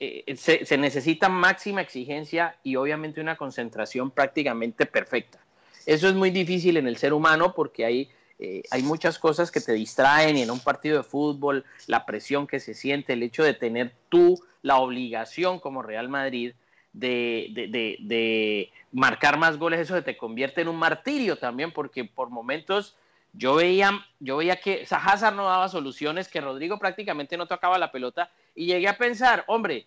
eh, 0.00 0.34
se, 0.36 0.78
necesita 0.78 1.28
máxima 1.28 1.82
exigencia 1.82 2.56
y 2.62 2.76
obviamente 2.76 3.20
una 3.20 3.36
concentración 3.36 4.10
prácticamente 4.10 4.86
perfecta. 4.86 5.38
Eso 5.84 6.08
es 6.08 6.14
muy 6.14 6.30
difícil 6.30 6.78
en 6.78 6.86
el 6.86 6.96
ser 6.96 7.12
humano 7.12 7.52
porque 7.54 7.84
hay, 7.84 8.10
eh, 8.38 8.62
hay 8.70 8.82
muchas 8.82 9.18
cosas 9.18 9.50
que 9.50 9.60
te 9.60 9.72
distraen 9.72 10.38
y 10.38 10.42
en 10.42 10.50
un 10.50 10.60
partido 10.60 10.96
de 10.98 11.02
fútbol, 11.02 11.66
la 11.86 12.06
presión 12.06 12.46
que 12.46 12.60
se 12.60 12.72
siente, 12.72 13.12
el 13.12 13.22
hecho 13.22 13.44
de 13.44 13.52
tener 13.52 13.92
tú 14.08 14.42
la 14.62 14.76
obligación 14.76 15.58
como 15.58 15.82
Real 15.82 16.08
Madrid 16.08 16.54
de, 16.92 18.70
marcar 18.92 19.38
más 19.38 19.58
goles, 19.58 19.80
eso 19.80 19.94
se 19.94 20.02
te 20.02 20.16
convierte 20.16 20.62
en 20.62 20.68
un 20.68 20.76
martirio 20.76 21.36
también, 21.36 21.72
porque 21.72 22.04
por 22.04 22.30
momentos 22.30 22.96
yo 23.32 23.54
veía, 23.56 24.04
yo 24.18 24.38
veía 24.38 24.56
que 24.56 24.86
Hazard 24.90 25.34
no 25.34 25.44
daba 25.44 25.68
soluciones, 25.68 26.28
que 26.28 26.40
Rodrigo 26.40 26.78
prácticamente 26.78 27.36
no 27.36 27.46
tocaba 27.46 27.78
la 27.78 27.92
pelota, 27.92 28.30
y 28.54 28.66
llegué 28.66 28.88
a 28.88 28.98
pensar, 28.98 29.44
hombre, 29.46 29.86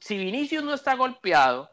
si 0.00 0.18
Vinicius 0.18 0.64
no 0.64 0.74
está 0.74 0.94
golpeado, 0.94 1.70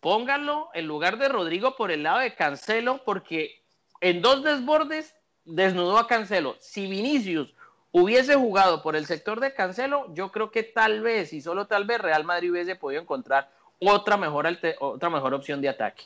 pónganlo 0.00 0.70
en 0.74 0.86
lugar 0.86 1.18
de 1.18 1.28
Rodrigo 1.28 1.76
por 1.76 1.90
el 1.90 2.02
lado 2.02 2.18
de 2.18 2.34
Cancelo, 2.34 3.02
porque 3.04 3.62
en 4.00 4.22
dos 4.22 4.42
desbordes 4.42 5.14
desnudó 5.44 5.98
a 5.98 6.06
Cancelo. 6.06 6.56
Si 6.60 6.86
Vinicius 6.86 7.54
hubiese 7.90 8.34
jugado 8.34 8.82
por 8.82 8.96
el 8.96 9.06
sector 9.06 9.40
de 9.40 9.54
Cancelo, 9.54 10.12
yo 10.14 10.32
creo 10.32 10.50
que 10.50 10.62
tal 10.62 11.00
vez, 11.00 11.32
y 11.32 11.40
solo 11.40 11.66
tal 11.66 11.84
vez, 11.84 12.00
Real 12.00 12.24
Madrid 12.24 12.52
hubiese 12.52 12.76
podido 12.76 13.00
encontrar 13.00 13.50
otra 13.80 14.16
mejor, 14.16 14.46
otra 14.80 15.10
mejor 15.10 15.34
opción 15.34 15.60
de 15.60 15.68
ataque. 15.68 16.04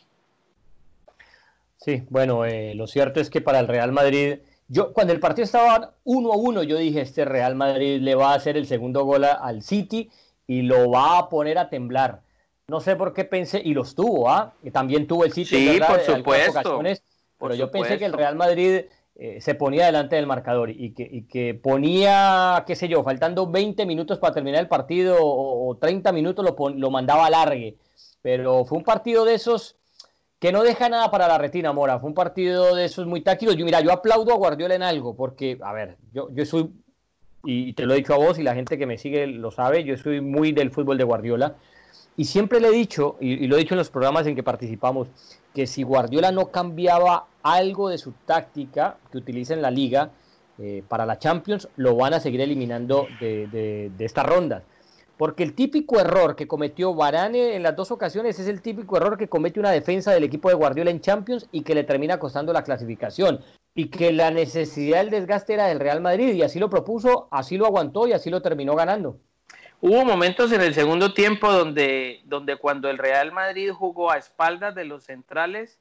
Sí, 1.77 2.03
bueno, 2.11 2.45
eh, 2.45 2.75
lo 2.75 2.87
cierto 2.87 3.21
es 3.21 3.31
que 3.31 3.41
para 3.41 3.61
el 3.61 3.69
Real 3.69 3.93
Madrid, 3.93 4.39
yo 4.67 4.93
cuando 4.93 5.13
el 5.13 5.21
partido 5.21 5.45
estaba 5.45 5.95
uno 6.05 6.33
a 6.33 6.37
uno, 6.37 6.63
yo 6.63 6.77
dije, 6.77 7.01
este 7.01 7.25
Real 7.25 7.55
Madrid 7.55 8.01
le 8.01 8.15
va 8.15 8.33
a 8.33 8.35
hacer 8.35 8.57
el 8.57 8.67
segundo 8.67 9.05
gol 9.05 9.25
al 9.25 9.63
City 9.63 10.11
y 10.47 10.63
lo 10.63 10.91
va 10.91 11.19
a 11.19 11.29
poner 11.29 11.59
a 11.59 11.71
temblar. 11.71 12.23
No 12.67 12.81
sé 12.81 12.97
por 12.97 13.15
qué 13.15 13.25
pensé, 13.25 13.63
y 13.65 13.75
los 13.75 13.95
tuvo, 13.95 14.29
¿ah? 14.29 14.55
también 14.73 15.07
tuvo 15.07 15.25
el 15.25 15.33
City, 15.33 15.71
sí, 15.71 15.81
por 15.81 16.01
supuesto, 16.01 16.83
pero 17.39 17.55
yo 17.55 17.71
pensé 17.71 17.99
que 17.99 18.05
el 18.05 18.13
Real 18.13 18.35
Madrid 18.35 18.83
eh, 19.21 19.41
se 19.41 19.57
ponía 19.57 19.87
delante 19.87 20.15
del 20.15 20.29
marcador 20.29 20.71
y 20.71 20.93
que, 20.93 21.55
ponía, 21.61 22.63
qué 22.69 22.77
sé 22.77 22.87
yo, 22.87 23.03
faltando 23.03 23.51
20 23.51 23.85
minutos 23.85 24.19
para 24.21 24.33
terminar 24.33 24.61
el 24.61 24.69
partido 24.69 25.17
o, 25.21 25.77
30 25.77 26.13
minutos 26.13 26.45
lo, 26.45 26.69
lo 26.71 26.91
mandaba 26.93 27.27
a 27.27 27.31
largue. 27.31 27.77
Pero 28.23 28.65
fue 28.65 28.79
un 28.79 28.85
partido 28.85 29.25
de 29.25 29.35
esos 29.35 29.77
que 30.39 30.53
no 30.53 30.63
deja 30.63 30.89
nada 30.89 31.11
para 31.11 31.27
la 31.27 31.37
retina, 31.37 31.73
Mora. 31.73 31.99
Fue 31.99 32.09
un 32.09 32.15
partido 32.15 32.77
de 32.77 32.85
esos 32.85 33.07
muy 33.07 33.21
tácticos. 33.21 33.57
Yo, 33.57 33.65
mira, 33.65 33.81
yo 33.81 33.93
aplaudo 33.93 34.33
a 34.33 34.37
Guardiola 34.37 34.75
en 34.77 34.83
algo, 34.85 35.17
porque, 35.17 35.59
a 35.63 35.73
ver, 35.73 35.97
yo, 36.13 36.29
yo 36.33 36.47
soy, 36.47 36.71
y 37.45 37.73
te 37.73 37.87
lo 37.87 37.95
he 37.95 37.97
dicho 37.97 38.15
a 38.15 38.19
vos 38.19 38.39
y 38.39 38.45
la 38.45 38.55
gente 38.55 38.79
que 38.79 38.87
me 38.87 38.99
sigue 38.99 39.27
lo 39.27 39.51
sabe, 39.51 39.83
yo 39.83 39.97
soy 39.97 40.21
muy 40.21 40.53
del 40.53 40.71
fútbol 40.71 40.97
de 40.97 41.05
Guardiola. 41.05 41.57
Y 42.19 42.25
siempre 42.25 42.59
le 42.59 42.67
he 42.67 42.73
dicho, 42.73 43.17
y, 43.21 43.47
lo 43.47 43.55
he 43.55 43.61
dicho 43.61 43.75
en 43.75 43.79
los 43.79 43.91
programas 43.91 44.27
en 44.27 44.35
que 44.35 44.43
participamos, 44.43 45.07
que 45.55 45.69
si 45.69 45.85
Guardiola 45.85 46.33
no 46.33 46.49
cambiaba 46.49 47.29
algo 47.45 47.91
de 47.91 47.97
su 47.97 48.11
táctica 48.11 48.97
que 49.13 49.19
utiliza 49.19 49.55
en 49.55 49.63
la 49.63 49.71
liga 49.71 50.11
eh, 50.59 50.83
para 50.89 51.07
la 51.07 51.21
Champions, 51.21 51.69
lo 51.77 51.95
van 51.95 52.15
a 52.15 52.21
seguir 52.21 52.41
eliminando 52.41 53.07
de, 53.21 53.47
de, 53.97 54.05
estas 54.05 54.27
rondas. 54.27 54.65
Porque 55.17 55.45
el 55.45 55.55
típico 55.55 56.01
error 56.01 56.35
que 56.35 56.49
cometió 56.49 56.93
Varane 56.93 57.55
en 57.55 57.63
las 57.63 57.77
dos 57.77 57.93
ocasiones 57.93 58.37
es 58.41 58.49
el 58.49 58.63
típico 58.63 58.97
error 58.97 59.17
que 59.17 59.29
comete 59.29 59.61
una 59.61 59.71
defensa 59.71 60.11
del 60.11 60.25
equipo 60.25 60.49
de 60.49 60.57
Guardiola 60.57 60.91
en 60.91 61.01
Champions 61.01 61.47
y 61.53 61.63
que 61.63 61.77
le 61.77 61.85
termina 61.85 62.19
costando 62.19 62.53
la 62.53 62.65
clasificación. 62.65 63.39
Y 63.77 63.91
que 63.91 64.13
la 64.13 64.33
necesidad 64.33 65.03
del 65.03 65.11
desgaste 65.11 65.55
era 65.55 65.69
del 65.69 65.79
Real 65.79 66.01
Madrid 66.01 66.35
y 66.35 66.43
así 66.43 66.59
lo 66.59 66.69
propuso, 66.69 67.29
así 67.31 67.57
lo 67.57 67.67
aguantó 67.67 68.09
y 68.09 68.13
así 68.13 68.29
lo 68.29 68.43
terminó 68.43 68.75
ganando. 68.75 69.21
Hubo 69.81 70.05
momentos 70.05 70.51
en 70.51 70.61
el 70.61 70.75
segundo 70.75 71.15
tiempo 71.15 71.53
donde, 71.53 72.21
donde 72.25 72.57
cuando 72.57 72.91
el 72.91 72.99
Real 72.99 73.31
Madrid 73.31 73.71
jugó 73.71 74.11
a 74.11 74.19
espaldas 74.19 74.75
de 74.75 74.85
los 74.85 75.05
centrales, 75.05 75.79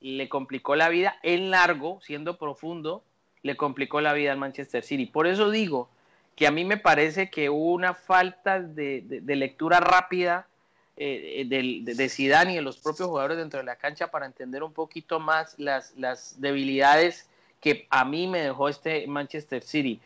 le 0.00 0.28
complicó 0.28 0.74
la 0.74 0.88
vida 0.88 1.16
en 1.22 1.50
largo, 1.52 2.00
siendo 2.02 2.36
profundo, 2.36 3.04
le 3.42 3.56
complicó 3.56 4.00
la 4.00 4.12
vida 4.12 4.32
al 4.32 4.38
Manchester 4.38 4.82
City. 4.82 5.06
Por 5.06 5.28
eso 5.28 5.50
digo 5.50 5.88
que 6.34 6.48
a 6.48 6.50
mí 6.50 6.64
me 6.64 6.78
parece 6.78 7.30
que 7.30 7.48
hubo 7.48 7.72
una 7.72 7.94
falta 7.94 8.60
de, 8.60 9.22
lectura 9.26 9.78
rápida 9.78 10.48
eh, 10.96 11.46
de, 11.46 12.08
Zidane 12.08 12.54
y 12.54 12.56
de 12.56 12.62
los 12.62 12.78
propios 12.78 13.08
jugadores 13.08 13.38
dentro 13.38 13.60
de 13.60 13.66
la 13.66 13.76
cancha 13.76 14.10
para 14.10 14.26
entender 14.26 14.64
un 14.64 14.72
poquito 14.72 15.20
más 15.20 15.56
las, 15.58 15.94
las 15.96 16.40
debilidades 16.40 17.28
que 17.60 17.86
a 17.90 18.04
mí 18.04 18.26
me 18.26 18.40
dejó 18.40 18.68
este 18.68 19.06
Manchester 19.06 19.62
City. 19.62 20.00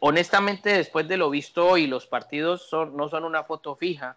Honestamente, 0.00 0.70
después 0.70 1.08
de 1.08 1.16
lo 1.16 1.30
visto 1.30 1.66
hoy, 1.66 1.86
los 1.86 2.06
partidos 2.06 2.68
no 2.72 3.08
son 3.08 3.24
una 3.24 3.44
foto 3.44 3.74
fija. 3.74 4.16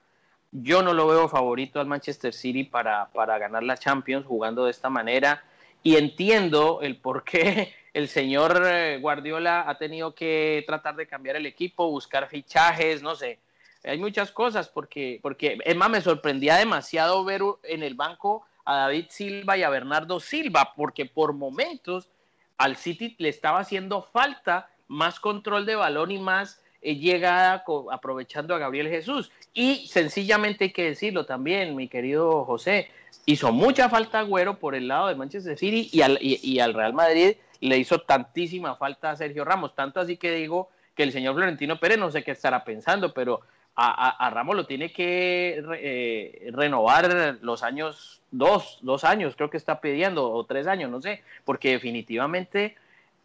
Yo 0.52 0.82
no 0.82 0.94
lo 0.94 1.08
veo 1.08 1.30
favorito 1.30 1.80
al 1.80 1.88
Manchester 1.88 2.34
City 2.34 2.64
para, 2.64 3.10
ganar 3.16 3.64
la 3.64 3.78
Champions 3.78 4.26
jugando 4.26 4.66
de 4.66 4.72
esta 4.72 4.90
manera. 4.90 5.44
Y 5.84 5.96
entiendo 5.96 6.80
el 6.82 6.98
por 6.98 7.24
qué 7.24 7.74
el 7.94 8.08
señor 8.08 8.62
eh, 8.66 8.98
Guardiola 9.00 9.66
ha 9.68 9.78
tenido 9.78 10.14
que 10.14 10.64
tratar 10.68 10.96
de 10.96 11.08
cambiar 11.08 11.36
el 11.36 11.46
equipo, 11.46 11.90
buscar 11.90 12.28
fichajes, 12.28 13.02
no 13.02 13.16
sé. 13.16 13.40
Hay 13.84 14.00
muchas 14.00 14.32
cosas 14.32 14.68
porque, 14.68 15.20
porque 15.22 15.60
es 15.64 15.76
más, 15.76 15.90
me 15.90 16.02
sorprendía 16.02 16.58
demasiado 16.58 17.24
ver 17.24 17.42
en 17.64 17.84
el 17.84 17.94
banco 17.94 18.46
a 18.66 18.76
David 18.80 19.06
Silva 19.10 19.58
y 19.58 19.64
a 19.64 19.70
Bernardo 19.70 20.20
Silva, 20.20 20.74
porque 20.76 21.06
por 21.06 21.32
momentos 21.32 22.10
al 22.58 22.76
City 22.76 23.16
le 23.20 23.30
estaba 23.30 23.60
haciendo 23.60 24.02
falta 24.02 24.70
más 24.88 25.20
control 25.20 25.66
de 25.66 25.76
balón 25.76 26.12
y 26.12 26.20
más 26.20 26.62
eh, 26.82 26.96
llegada 26.96 27.64
aprovechando 27.92 28.54
a 28.54 28.60
Gabriel 28.60 28.88
Jesús. 28.88 29.32
Y 29.54 29.88
sencillamente 29.88 30.66
hay 30.66 30.72
que 30.72 30.84
decirlo 30.84 31.26
también, 31.26 31.76
mi 31.76 31.88
querido 31.88 32.46
José, 32.46 32.90
hizo 33.26 33.52
mucha 33.52 33.90
falta 33.90 34.20
Agüero 34.20 34.60
por 34.60 34.76
el 34.76 34.88
lado 34.88 35.08
de 35.08 35.16
Manchester 35.16 35.58
City 35.58 35.90
y 35.92 36.02
al, 36.02 36.18
y, 36.22 36.60
al 36.60 36.74
Real 36.74 36.94
Madrid 36.94 37.36
le 37.60 37.78
hizo 37.78 38.00
tantísima 38.00 38.76
falta 38.76 39.12
a 39.12 39.16
Sergio 39.16 39.44
Ramos, 39.44 39.76
tanto 39.76 40.00
así 40.00 40.18
que 40.18 40.32
digo 40.32 40.70
que 40.96 41.04
el 41.04 41.12
señor 41.12 41.36
Florentino 41.36 41.80
Pérez 41.80 41.98
no 41.98 42.12
sé 42.12 42.24
qué 42.24 42.32
estará 42.32 42.64
pensando, 42.64 43.14
pero 43.14 43.42
a, 43.76 44.30
Ramos 44.32 44.56
lo 44.56 44.66
tiene 44.66 44.92
que 44.92 45.64
eh, 45.76 46.50
renovar 46.52 47.38
los 47.42 47.62
años, 47.62 48.22
dos, 48.32 48.80
dos 48.82 49.04
años 49.04 49.36
creo 49.36 49.50
que 49.50 49.58
está 49.58 49.82
pidiendo, 49.82 50.32
o 50.32 50.46
tres 50.46 50.66
años, 50.66 50.90
no 50.90 51.02
sé, 51.02 51.22
porque 51.46 51.72
definitivamente 51.72 52.76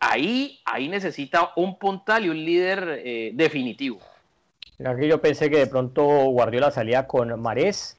ahí, 0.03 0.59
ahí 0.65 0.89
necesita 0.89 1.53
un 1.57 1.79
puntal 1.79 2.27
y 2.27 2.29
un 2.29 2.45
líder 2.45 3.01
eh, 3.05 3.31
definitivo. 3.35 4.01
Aquí 4.85 5.07
yo 5.07 5.21
pensé 5.21 5.49
que 5.49 5.59
de 5.59 5.67
pronto 5.69 6.05
Guardiola 6.05 6.73
salía 6.73 7.07
con 7.07 7.41
Marés 7.41 7.99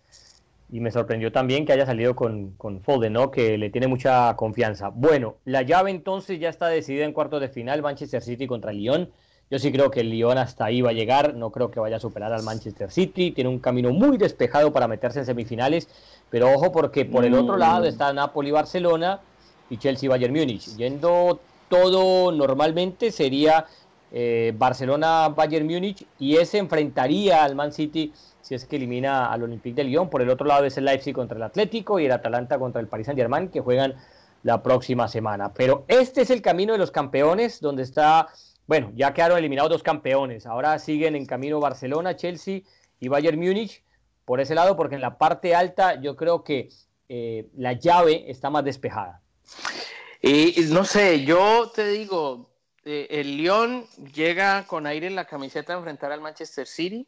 y 0.70 0.82
me 0.82 0.92
sorprendió 0.92 1.32
también 1.32 1.66
que 1.66 1.72
haya 1.72 1.86
salido 1.86 2.14
con, 2.16 2.52
con 2.58 2.82
Foden, 2.82 3.14
¿no? 3.14 3.32
que 3.32 3.58
le 3.58 3.70
tiene 3.70 3.88
mucha 3.88 4.36
confianza. 4.36 4.90
Bueno, 4.90 5.38
la 5.46 5.62
llave 5.62 5.92
entonces 5.92 6.40
ya 6.40 6.50
está 6.50 6.68
decidida 6.68 7.06
en 7.06 7.14
cuartos 7.14 7.40
de 7.40 7.48
final, 7.48 7.82
Manchester 7.82 8.22
City 8.22 8.48
contra 8.48 8.74
Lyon. 8.74 9.10
Yo 9.50 9.60
sí 9.60 9.72
creo 9.72 9.90
que 9.90 10.02
el 10.02 10.10
Lyon 10.10 10.38
hasta 10.38 10.66
ahí 10.66 10.82
va 10.82 10.90
a 10.90 10.94
llegar, 10.94 11.36
no 11.36 11.52
creo 11.52 11.72
que 11.72 11.80
vaya 11.80 11.98
a 11.98 12.00
superar 12.00 12.34
al 12.34 12.44
Manchester 12.44 12.92
City, 12.92 13.32
tiene 13.32 13.50
un 13.50 13.60
camino 13.60 13.92
muy 13.92 14.18
despejado 14.18 14.74
para 14.74 14.88
meterse 14.88 15.20
en 15.20 15.26
semifinales, 15.26 15.88
pero 16.30 16.52
ojo 16.52 16.72
porque 16.72 17.06
por 17.06 17.24
el 17.24 17.36
otro 17.36 17.56
lado 17.56 17.84
mm. 17.84 17.88
está 17.88 18.12
Napoli-Barcelona 18.12 19.22
y 19.70 19.78
Chelsea-Bayern 19.78 20.34
Múnich. 20.34 20.76
Yendo 20.76 21.40
todo 21.74 22.32
normalmente 22.32 23.12
sería 23.12 23.66
eh, 24.12 24.54
Barcelona-Bayern 24.56 25.66
Múnich 25.66 26.06
y 26.20 26.38
ese 26.38 26.60
enfrentaría 26.60 27.44
al 27.44 27.56
Man 27.56 27.74
City 27.74 28.14
si 28.42 28.54
es 28.54 28.66
que 28.66 28.76
elimina 28.76 29.32
al 29.32 29.42
Olympique 29.42 29.78
de 29.78 29.86
Lyon. 29.86 30.08
Por 30.08 30.22
el 30.22 30.30
otro 30.30 30.46
lado 30.46 30.66
es 30.66 30.78
el 30.78 30.86
Leipzig 30.86 31.16
contra 31.16 31.36
el 31.36 31.42
Atlético 31.42 32.00
y 32.00 32.06
el 32.06 32.12
Atalanta 32.12 32.60
contra 32.60 32.80
el 32.80 32.88
Paris 32.88 33.08
Saint-Germain 33.08 33.50
que 33.50 33.60
juegan 33.60 33.96
la 34.44 34.62
próxima 34.62 35.08
semana. 35.08 35.52
Pero 35.52 35.84
este 35.88 36.22
es 36.22 36.30
el 36.30 36.44
camino 36.44 36.74
de 36.74 36.78
los 36.78 36.92
campeones 36.92 37.60
donde 37.60 37.82
está, 37.82 38.28
bueno, 38.68 38.92
ya 38.94 39.12
quedaron 39.16 39.40
eliminados 39.40 39.72
dos 39.72 39.82
campeones. 39.82 40.46
Ahora 40.46 40.78
siguen 40.78 41.16
en 41.16 41.26
camino 41.26 41.60
Barcelona, 41.60 42.16
Chelsea 42.16 42.62
y 43.00 43.08
Bayern 43.08 43.40
Múnich 43.40 43.84
por 44.26 44.42
ese 44.42 44.54
lado 44.54 44.76
porque 44.76 44.94
en 44.94 45.02
la 45.02 45.18
parte 45.18 45.56
alta 45.56 46.00
yo 46.00 46.16
creo 46.16 46.44
que 46.44 46.70
eh, 47.10 47.48
la 47.56 47.74
llave 47.74 48.30
está 48.30 48.52
más 48.52 48.64
despejada. 48.64 49.24
Y 50.26 50.56
no 50.70 50.86
sé, 50.86 51.26
yo 51.26 51.70
te 51.76 51.86
digo, 51.86 52.50
eh, 52.86 53.08
el 53.10 53.36
Lyon 53.36 53.86
llega 54.16 54.66
con 54.66 54.88
aire 54.88 55.08
en 55.08 55.16
la 55.16 55.26
camiseta 55.26 55.74
a 55.74 55.78
enfrentar 55.78 56.14
al 56.14 56.22
Manchester 56.22 56.66
City. 56.66 57.06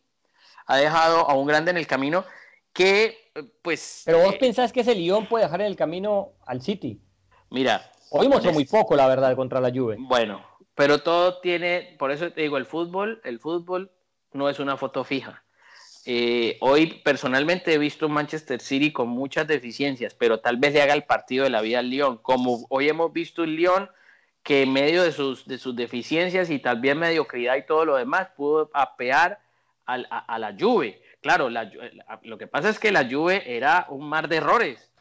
Ha 0.65 0.75
dejado 0.75 1.29
a 1.29 1.33
un 1.33 1.47
grande 1.47 1.71
en 1.71 1.77
el 1.77 1.87
camino 1.87 2.25
que, 2.73 3.31
eh, 3.33 3.43
pues. 3.61 4.01
Pero 4.03 4.19
vos 4.19 4.35
pensás 4.35 4.73
que 4.73 4.81
ese 4.81 4.93
Lyon 4.93 5.27
puede 5.27 5.45
dejar 5.45 5.61
en 5.61 5.67
el 5.67 5.77
camino 5.77 6.33
al 6.45 6.61
City. 6.61 6.99
Mira. 7.51 7.89
Hoy 8.09 8.27
mostró 8.27 8.51
muy 8.51 8.65
poco, 8.65 8.97
la 8.97 9.07
verdad, 9.07 9.33
contra 9.37 9.61
la 9.61 9.71
Juve. 9.71 9.95
Bueno, 9.97 10.45
pero 10.75 11.01
todo 11.01 11.39
tiene, 11.39 11.95
por 11.97 12.11
eso 12.11 12.33
te 12.33 12.41
digo, 12.41 12.57
el 12.57 12.65
fútbol, 12.65 13.21
el 13.23 13.39
fútbol 13.39 13.91
no 14.33 14.49
es 14.49 14.59
una 14.59 14.75
foto 14.75 15.05
fija. 15.05 15.44
Eh, 16.05 16.57
hoy 16.61 17.01
personalmente 17.03 17.73
he 17.73 17.77
visto 17.77 18.07
Manchester 18.07 18.61
City 18.61 18.91
con 18.91 19.07
muchas 19.07 19.47
deficiencias, 19.47 20.13
pero 20.13 20.39
tal 20.39 20.57
vez 20.57 20.73
le 20.73 20.81
haga 20.81 20.93
el 20.93 21.03
partido 21.03 21.45
de 21.45 21.49
la 21.49 21.61
vida 21.61 21.79
al 21.79 21.89
Lyon, 21.89 22.17
como 22.19 22.65
hoy 22.69 22.89
hemos 22.89 23.11
visto 23.11 23.41
un 23.41 23.55
Lyon 23.55 23.89
que 24.43 24.61
en 24.61 24.71
medio 24.71 25.01
de 25.01 25.11
sus, 25.11 25.47
de 25.47 25.57
sus 25.57 25.75
deficiencias 25.75 26.51
y 26.51 26.59
tal 26.59 26.79
vez 26.79 26.95
mediocridad 26.95 27.55
y 27.55 27.65
todo 27.65 27.83
lo 27.83 27.95
demás 27.95 28.27
pudo 28.37 28.69
apear 28.75 29.39
a, 29.87 30.37
la 30.37 30.55
Juve. 30.57 31.01
Claro, 31.21 31.49
lo 31.49 32.37
que 32.37 32.47
pasa 32.47 32.69
es 32.69 32.79
que 32.79 32.91
la 32.91 33.07
Juve 33.09 33.57
era 33.57 33.87
un 33.89 34.07
mar 34.07 34.27
de 34.27 34.37
errores, 34.37 34.91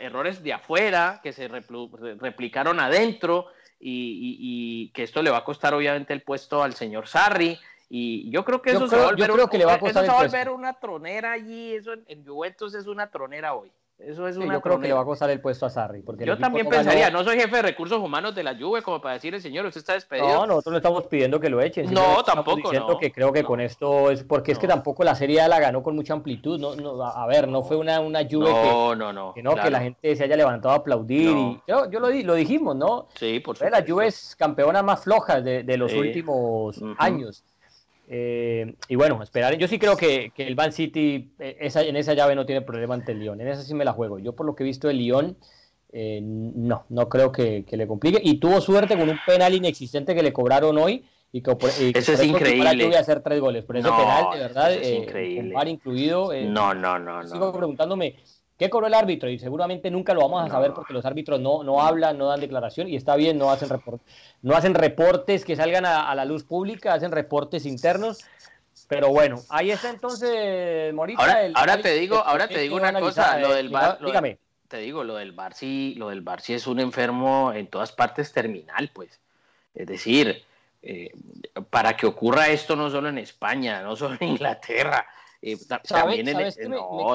errores 0.00 0.42
de 0.42 0.52
afuera 0.52 1.20
que 1.22 1.32
se 1.32 1.46
replicaron 1.46 2.80
adentro 2.80 3.46
y, 3.78 4.90
que 4.94 5.04
esto 5.04 5.22
le 5.22 5.30
va 5.30 5.38
a 5.38 5.44
costar 5.44 5.74
obviamente 5.74 6.12
el 6.12 6.22
puesto 6.22 6.62
al 6.62 6.74
señor 6.74 7.06
Sarri. 7.06 7.58
Y 7.90 8.30
yo 8.30 8.44
creo 8.44 8.60
que 8.60 8.70
eso, 8.70 8.86
se 8.86 8.96
va 8.96 9.04
a 9.04 9.06
volver, 9.06 9.30
que 9.50 9.58
le 9.58 9.64
va 9.64 9.74
a 9.74 9.78
costar 9.78 10.06
volver 10.06 10.50
una 10.50 10.74
tronera 10.74 11.32
allí. 11.32 11.74
Eso 11.74 11.92
en, 12.06 12.26
Juventus 12.26 12.74
es 12.74 12.86
una 12.86 13.10
tronera 13.10 13.54
hoy. 13.54 13.72
Eso 13.98 14.28
es 14.28 14.36
una 14.36 14.54
yo 14.54 14.60
creo 14.60 14.78
que 14.78 14.86
le 14.86 14.94
va 14.94 15.00
a 15.00 15.04
costar 15.04 15.28
el 15.30 15.40
puesto 15.40 15.66
a 15.66 15.70
Sarri. 15.70 16.02
Porque 16.02 16.24
yo 16.24 16.38
también 16.38 16.68
pensaría, 16.68 17.10
no 17.10 17.24
soy 17.24 17.36
jefe 17.36 17.56
de 17.56 17.62
recursos 17.62 17.98
humanos 17.98 18.32
de 18.32 18.44
la 18.44 18.56
Juve 18.56 18.80
como 18.80 19.00
para 19.00 19.14
decirle, 19.14 19.40
señor, 19.40 19.66
usted 19.66 19.80
está 19.80 19.94
despedido. 19.94 20.28
No, 20.28 20.46
nosotros 20.46 20.72
no 20.72 20.76
estamos 20.76 21.06
pidiendo 21.06 21.40
que 21.40 21.48
lo 21.48 21.60
echen. 21.60 21.92
No, 21.92 22.22
tampoco. 22.22 22.70
Diciendo 22.70 22.96
que 22.98 23.10
creo 23.10 23.32
que 23.32 23.42
con 23.42 23.60
esto 23.60 24.10
es 24.10 24.22
porque 24.22 24.52
es 24.52 24.58
que 24.58 24.68
tampoco 24.68 25.02
la 25.02 25.16
Serie 25.16 25.48
la 25.48 25.58
ganó 25.58 25.82
con 25.82 25.96
mucha 25.96 26.12
amplitud. 26.12 26.60
No, 26.60 26.76
no, 26.76 27.02
a 27.02 27.26
ver, 27.26 27.48
no 27.48 27.64
fue 27.64 27.76
una, 27.76 27.98
una 27.98 28.20
Juve 28.20 28.52
que, 28.52 28.96
no, 28.96 29.12
no, 29.12 29.34
que, 29.34 29.42
no 29.42 29.56
que 29.56 29.70
la 29.70 29.80
gente 29.80 30.14
se 30.14 30.22
haya 30.22 30.36
levantado 30.36 30.74
a 30.74 30.78
aplaudir. 30.78 31.30
Y 31.30 31.60
yo, 31.66 31.90
yo 31.90 31.98
lo, 31.98 32.10
lo 32.10 32.34
dijimos, 32.34 32.76
¿no? 32.76 33.08
Sí, 33.14 33.40
por 33.40 33.56
supuesto. 33.56 33.80
La 33.80 33.84
Juve 33.84 34.06
es 34.06 34.36
campeona 34.36 34.82
más 34.82 35.02
floja 35.02 35.40
de, 35.40 35.64
de 35.64 35.76
los 35.76 35.92
últimos 35.92 36.80
años. 36.98 37.42
Eh, 38.10 38.74
y 38.88 38.96
bueno, 38.96 39.22
esperar. 39.22 39.56
Yo 39.58 39.68
sí 39.68 39.78
creo 39.78 39.96
que, 39.96 40.32
el 40.36 40.54
Van 40.54 40.72
City 40.72 41.30
eh, 41.38 41.58
esa, 41.60 41.82
en 41.82 41.94
esa 41.96 42.14
llave 42.14 42.34
no 42.34 42.46
tiene 42.46 42.62
problema 42.62 42.94
ante 42.94 43.12
el 43.12 43.20
Lyon. 43.20 43.40
En 43.40 43.48
esa 43.48 43.62
sí 43.62 43.74
me 43.74 43.84
la 43.84 43.92
juego. 43.92 44.18
Yo 44.18 44.34
por 44.34 44.46
lo 44.46 44.54
que 44.54 44.62
he 44.62 44.66
visto 44.66 44.88
el 44.88 44.96
Lyon, 44.98 45.36
eh, 45.92 46.20
no, 46.22 46.86
no 46.88 47.08
creo 47.08 47.30
que, 47.30 47.64
le 47.70 47.86
complique. 47.86 48.20
Y 48.22 48.38
tuvo 48.38 48.60
suerte 48.62 48.96
con 48.96 49.08
un 49.08 49.18
penal 49.26 49.54
inexistente 49.54 50.14
que 50.14 50.22
le 50.22 50.32
cobraron 50.32 50.78
hoy. 50.78 51.04
Y 51.30 51.42
que, 51.42 51.52
eso 51.94 52.14
es 52.14 52.24
increíble. 52.24 52.86
Voy 52.86 52.94
a 52.94 53.00
hacer 53.00 53.20
tres 53.20 53.38
goles. 53.38 53.64
Pero 53.66 53.80
ese 53.80 53.90
penal, 53.90 54.26
de 54.32 54.38
verdad, 54.38 54.72
es 54.72 54.90
increíble. 54.90 55.52
Con 55.52 55.68
incluido. 55.68 56.32
no, 56.32 56.72
no, 56.72 56.98
no, 56.98 57.22
no. 57.22 57.28
Sigo 57.28 57.52
preguntándome 57.52 58.16
¿Qué 58.58 58.68
cobró 58.68 58.88
el 58.88 58.94
árbitro? 58.94 59.30
Y 59.30 59.38
seguramente 59.38 59.88
nunca 59.88 60.12
lo 60.12 60.20
vamos 60.20 60.44
a 60.44 60.50
saber 60.50 60.72
porque 60.74 60.92
los 60.92 61.04
árbitros 61.04 61.38
no, 61.38 61.62
no 61.62 61.80
hablan, 61.80 62.18
no 62.18 62.26
dan 62.26 62.40
declaración 62.40 62.88
y 62.88 62.96
está 62.96 63.14
bien, 63.14 63.38
no 63.38 63.52
hacen, 63.52 63.68
no 64.42 64.56
hacen 64.56 64.74
reportes 64.74 65.44
que 65.44 65.54
salgan 65.54 65.86
a, 65.86 66.12
la 66.16 66.24
luz 66.24 66.42
pública, 66.42 66.92
hacen 66.92 67.12
reportes 67.12 67.66
internos. 67.66 68.24
Pero 68.88 69.10
bueno, 69.10 69.40
ahí 69.48 69.70
está 69.70 69.90
entonces, 69.90 70.92
Morita. 70.92 71.22
Ahora, 71.54 71.80
te 71.80 71.94
digo, 71.94 72.16
ahora 72.16 72.48
te 72.48 72.58
digo 72.58 72.74
una 72.74 72.92
cosa, 72.98 73.38
lo 73.38 73.54
del 73.54 73.68
bar, 73.68 73.98
dígame. 74.04 74.38
te 74.66 74.78
digo, 74.78 75.04
lo 75.04 75.14
del 75.14 75.32
bar 75.32 75.54
sí, 75.54 75.94
lo 75.96 76.08
del 76.08 76.22
bar 76.22 76.40
sí 76.40 76.54
es 76.54 76.66
un 76.66 76.80
enfermo 76.80 77.52
en 77.52 77.68
todas 77.68 77.92
partes 77.92 78.32
terminal, 78.32 78.90
pues. 78.92 79.20
Es 79.72 79.86
decir, 79.86 80.42
eh, 80.82 81.12
para 81.70 81.96
que 81.96 82.06
ocurra 82.06 82.48
esto 82.48 82.74
no 82.74 82.90
solo 82.90 83.08
en 83.08 83.18
España, 83.18 83.82
no 83.82 83.94
solo 83.94 84.16
en 84.20 84.28
Inglaterra, 84.30 85.06
eh, 85.42 85.56
también 85.86 86.26
no, 86.26 86.40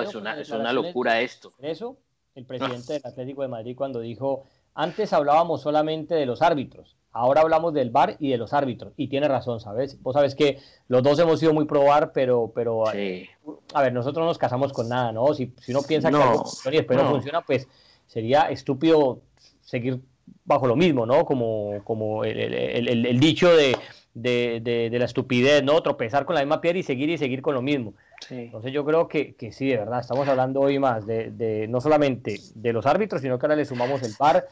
es, 0.01 0.15
una, 0.15 0.39
es 0.39 0.49
una 0.49 0.73
locura 0.73 1.21
esto. 1.21 1.53
Eso, 1.59 1.97
el 2.35 2.45
presidente 2.45 2.93
del 2.93 3.01
Atlético 3.05 3.41
de 3.41 3.47
Madrid 3.47 3.75
cuando 3.75 3.99
dijo, 3.99 4.43
antes 4.73 5.13
hablábamos 5.13 5.61
solamente 5.61 6.15
de 6.15 6.25
los 6.25 6.41
árbitros, 6.41 6.95
ahora 7.11 7.41
hablamos 7.41 7.73
del 7.73 7.91
VAR 7.91 8.15
y 8.19 8.29
de 8.31 8.37
los 8.37 8.53
árbitros. 8.53 8.93
Y 8.97 9.07
tiene 9.07 9.27
razón, 9.27 9.59
¿sabes? 9.59 10.01
Vos 10.01 10.13
sabes 10.13 10.35
que 10.35 10.59
los 10.87 11.03
dos 11.03 11.19
hemos 11.19 11.39
sido 11.39 11.53
muy 11.53 11.65
probar, 11.65 12.11
pero, 12.11 12.51
pero 12.53 12.83
eh, 12.93 13.29
a 13.73 13.81
ver, 13.81 13.93
nosotros 13.93 14.23
no 14.23 14.27
nos 14.27 14.37
casamos 14.37 14.73
con 14.73 14.89
nada, 14.89 15.11
¿no? 15.11 15.33
Si, 15.33 15.53
si 15.61 15.71
uno 15.71 15.81
piensa 15.83 16.09
que 16.09 16.15
algo 16.15 16.43
funciona 16.43 16.75
y 16.75 16.77
después 16.79 16.99
no. 16.99 17.09
funciona, 17.09 17.41
pues 17.41 17.67
sería 18.07 18.49
estúpido 18.49 19.21
seguir 19.61 20.01
bajo 20.45 20.67
lo 20.67 20.75
mismo, 20.75 21.05
¿no? 21.05 21.25
Como, 21.25 21.83
como 21.83 22.23
el, 22.23 23.19
dicho 23.19 23.55
de, 23.55 23.77
de, 24.13 24.89
de, 24.91 24.99
la 24.99 25.05
estupidez, 25.05 25.63
¿no? 25.63 25.81
Tropezar 25.81 26.25
con 26.25 26.35
la 26.35 26.41
misma 26.41 26.61
piedra 26.61 26.79
y 26.79 26.83
seguir 26.83 27.09
y 27.09 27.17
seguir 27.17 27.41
con 27.41 27.53
lo 27.53 27.61
mismo. 27.61 27.93
Entonces 28.29 28.71
yo 28.71 28.85
creo 28.85 29.07
que, 29.07 29.35
que, 29.35 29.51
sí, 29.51 29.67
de 29.67 29.77
verdad, 29.77 29.99
estamos 29.99 30.27
hablando 30.27 30.61
hoy 30.61 30.79
más 30.79 31.05
de, 31.05 31.31
de, 31.31 31.67
no 31.67 31.81
solamente 31.81 32.39
de 32.55 32.73
los 32.73 32.85
árbitros, 32.85 33.21
sino 33.21 33.37
que 33.37 33.45
ahora 33.45 33.55
le 33.55 33.65
sumamos 33.65 34.01
el 34.03 34.13
par 34.17 34.47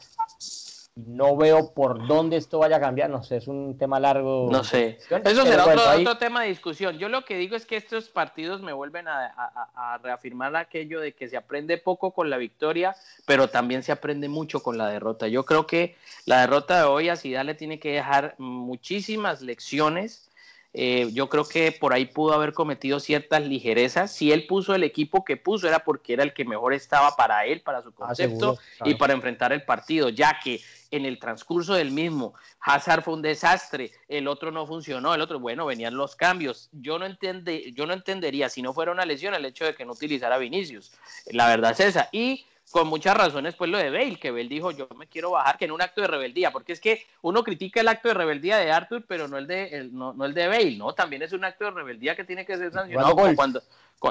no 0.94 1.36
veo 1.36 1.72
por 1.72 2.06
dónde 2.06 2.36
esto 2.36 2.58
vaya 2.58 2.76
a 2.76 2.80
cambiar, 2.80 3.08
no 3.08 3.22
sé, 3.22 3.38
es 3.38 3.48
un 3.48 3.78
tema 3.78 3.98
largo. 3.98 4.48
No 4.50 4.62
sé, 4.62 4.98
eso 5.24 5.42
será 5.44 5.64
otro, 5.64 6.18
tema 6.18 6.42
de 6.42 6.48
discusión. 6.48 6.98
Yo 6.98 7.08
lo 7.08 7.24
que 7.24 7.38
digo 7.38 7.56
es 7.56 7.64
que 7.64 7.76
estos 7.76 8.10
partidos 8.10 8.60
me 8.60 8.74
vuelven 8.74 9.08
a, 9.08 9.98
reafirmar 10.02 10.54
aquello 10.56 11.00
de 11.00 11.12
que 11.12 11.28
se 11.28 11.36
aprende 11.36 11.78
poco 11.78 12.12
con 12.12 12.28
la 12.28 12.36
victoria, 12.36 12.94
pero 13.24 13.48
también 13.48 13.82
se 13.82 13.92
aprende 13.92 14.28
mucho 14.28 14.62
con 14.62 14.76
la 14.76 14.88
derrota. 14.88 15.28
Yo 15.28 15.44
creo 15.44 15.66
que 15.66 15.96
la 16.26 16.40
derrota 16.40 16.78
de 16.78 16.84
hoy 16.84 17.08
a 17.08 17.16
Zidane 17.16 17.52
le 17.52 17.54
tiene 17.54 17.78
que 17.78 17.92
dejar 17.92 18.34
muchísimas 18.38 19.40
lecciones. 19.40 20.28
Eh, 20.74 21.10
yo 21.12 21.28
creo 21.28 21.44
que 21.44 21.70
por 21.72 21.92
ahí 21.92 22.06
pudo 22.06 22.32
haber 22.32 22.54
cometido 22.54 22.98
ciertas 22.98 23.42
ligerezas. 23.42 24.12
Si 24.12 24.32
él 24.32 24.46
puso 24.46 24.74
el 24.74 24.84
equipo 24.84 25.24
que 25.24 25.36
puso 25.36 25.68
era 25.68 25.80
porque 25.80 26.14
era 26.14 26.22
el 26.22 26.32
que 26.32 26.44
mejor 26.44 26.72
estaba 26.72 27.14
para 27.14 27.44
él, 27.44 27.60
para 27.60 27.82
su 27.82 27.90
ah, 27.90 27.94
concepto 27.94 28.58
y 28.84 28.94
para 28.94 29.12
enfrentar 29.12 29.52
el 29.52 29.64
partido, 29.64 30.08
ya 30.08 30.38
que 30.42 30.60
en 30.90 31.06
el 31.06 31.18
transcurso 31.18 31.74
del 31.74 31.90
mismo. 31.90 32.34
Hazard 32.60 33.02
fue 33.02 33.14
un 33.14 33.22
desastre, 33.22 33.90
el 34.08 34.28
otro 34.28 34.52
no 34.52 34.66
funcionó, 34.66 35.14
el 35.14 35.20
otro, 35.20 35.40
bueno, 35.40 35.66
venían 35.66 35.96
los 35.96 36.14
cambios. 36.14 36.68
Yo 36.72 36.98
no, 36.98 37.06
entiende, 37.06 37.72
yo 37.72 37.86
no 37.86 37.94
entendería 37.94 38.48
si 38.48 38.62
no 38.62 38.72
fuera 38.72 38.92
una 38.92 39.06
lesión 39.06 39.34
el 39.34 39.44
hecho 39.44 39.64
de 39.64 39.74
que 39.74 39.84
no 39.84 39.92
utilizara 39.92 40.38
Vinicius. 40.38 40.92
La 41.26 41.48
verdad 41.48 41.72
es 41.72 41.80
esa. 41.80 42.08
Y 42.12 42.46
con 42.70 42.88
muchas 42.88 43.16
razones, 43.16 43.54
pues 43.54 43.70
lo 43.70 43.78
de 43.78 43.90
Bale, 43.90 44.18
que 44.18 44.30
Bale 44.30 44.48
dijo, 44.48 44.70
yo 44.70 44.88
me 44.96 45.06
quiero 45.06 45.32
bajar, 45.32 45.58
que 45.58 45.66
en 45.66 45.72
un 45.72 45.82
acto 45.82 46.00
de 46.00 46.06
rebeldía, 46.06 46.50
porque 46.52 46.72
es 46.72 46.80
que 46.80 47.06
uno 47.20 47.44
critica 47.44 47.80
el 47.80 47.88
acto 47.88 48.08
de 48.08 48.14
rebeldía 48.14 48.56
de 48.58 48.70
Arthur, 48.70 49.04
pero 49.06 49.28
no 49.28 49.36
el 49.36 49.46
de, 49.46 49.90
no, 49.92 50.12
no, 50.14 50.24
el 50.24 50.32
de 50.32 50.48
Bale, 50.48 50.76
¿no? 50.76 50.94
También 50.94 51.22
es 51.22 51.32
un 51.32 51.44
acto 51.44 51.66
de 51.66 51.72
rebeldía 51.72 52.16
que 52.16 52.24
tiene 52.24 52.46
que 52.46 52.56
ser 52.56 52.72
sancionado 52.72 53.14
cuando, 53.36 53.62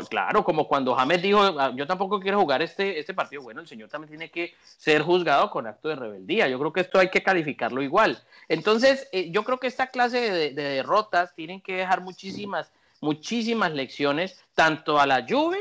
claro, 0.09 0.43
como 0.43 0.67
cuando 0.67 0.95
James 0.95 1.21
dijo, 1.21 1.41
ah, 1.41 1.71
yo 1.75 1.85
tampoco 1.85 2.19
quiero 2.19 2.39
jugar 2.39 2.61
este, 2.61 2.99
este 2.99 3.13
partido, 3.13 3.41
bueno, 3.41 3.61
el 3.61 3.67
señor 3.67 3.89
también 3.89 4.09
tiene 4.09 4.31
que 4.31 4.53
ser 4.63 5.01
juzgado 5.01 5.49
con 5.49 5.67
acto 5.67 5.89
de 5.89 5.95
rebeldía. 5.95 6.47
Yo 6.47 6.57
creo 6.59 6.71
que 6.73 6.81
esto 6.81 6.99
hay 6.99 7.09
que 7.09 7.21
calificarlo 7.21 7.81
igual. 7.81 8.23
Entonces, 8.47 9.07
eh, 9.11 9.31
yo 9.31 9.43
creo 9.43 9.59
que 9.59 9.67
esta 9.67 9.87
clase 9.87 10.31
de, 10.31 10.53
derrotas 10.53 11.35
tienen 11.35 11.61
que 11.61 11.75
dejar 11.75 12.01
muchísimas, 12.01 12.71
muchísimas 13.01 13.73
lecciones, 13.73 14.41
tanto 14.55 14.99
a 14.99 15.05
la 15.05 15.25
Juve 15.27 15.57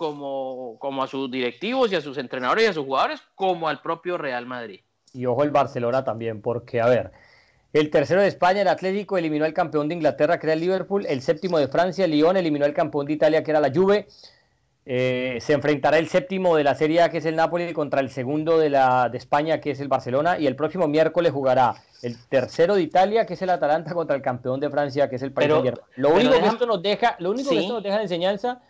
como, 0.00 0.78
como 0.78 1.02
a 1.02 1.06
sus 1.06 1.30
directivos 1.30 1.92
y 1.92 1.94
a 1.94 2.00
sus 2.00 2.16
entrenadores 2.16 2.64
y 2.64 2.66
a 2.68 2.72
sus 2.72 2.86
jugadores, 2.86 3.20
como 3.34 3.68
al 3.68 3.82
propio 3.82 4.16
Real 4.16 4.46
Madrid. 4.46 4.80
Y 5.12 5.26
ojo 5.26 5.42
el 5.42 5.50
Barcelona 5.50 6.04
también, 6.04 6.40
porque, 6.40 6.80
a 6.80 6.86
ver, 6.86 7.12
el 7.74 7.90
tercero 7.90 8.22
de 8.22 8.28
España, 8.28 8.62
el 8.62 8.68
Atlético, 8.68 9.18
eliminó 9.18 9.44
al 9.44 9.52
campeón 9.52 9.88
de 9.88 9.96
Inglaterra, 9.96 10.38
que 10.38 10.46
era 10.46 10.54
el 10.54 10.60
Liverpool. 10.60 11.04
El 11.06 11.20
séptimo 11.20 11.58
de 11.58 11.68
Francia, 11.68 12.06
el 12.06 12.12
Lyon, 12.12 12.38
eliminó 12.38 12.64
al 12.64 12.72
campeón 12.72 13.04
de 13.04 13.12
Italia, 13.12 13.44
que 13.44 13.50
era 13.50 13.60
la 13.60 13.70
Juve. 13.70 14.08
Eh, 14.86 15.36
se 15.42 15.52
enfrentará 15.52 15.98
el 15.98 16.08
séptimo 16.08 16.56
de 16.56 16.64
la 16.64 16.74
Serie 16.74 17.02
A, 17.02 17.10
que 17.10 17.18
es 17.18 17.26
el 17.26 17.36
Napoli, 17.36 17.70
contra 17.74 18.00
el 18.00 18.08
segundo 18.08 18.58
de, 18.58 18.70
la, 18.70 19.10
de 19.10 19.18
España, 19.18 19.60
que 19.60 19.72
es 19.72 19.80
el 19.80 19.88
Barcelona. 19.88 20.38
Y 20.38 20.46
el 20.46 20.56
próximo 20.56 20.88
miércoles 20.88 21.30
jugará 21.30 21.74
el 22.00 22.16
tercero 22.26 22.74
de 22.74 22.80
Italia, 22.80 23.26
que 23.26 23.34
es 23.34 23.42
el 23.42 23.50
Atalanta, 23.50 23.92
contra 23.92 24.16
el 24.16 24.22
campeón 24.22 24.60
de 24.60 24.70
Francia, 24.70 25.10
que 25.10 25.16
es 25.16 25.22
el 25.22 25.32
Paris 25.32 25.50
Lo 25.96 26.14
único, 26.14 26.32
que 26.32 26.46
esto 26.46 26.64
nos 26.64 26.80
deja, 26.80 27.16
lo 27.18 27.32
único 27.32 27.50
que 27.50 27.58
esto 27.58 27.74
nos 27.74 27.82
deja 27.82 27.96
de 27.98 28.04
enseñanza 28.04 28.62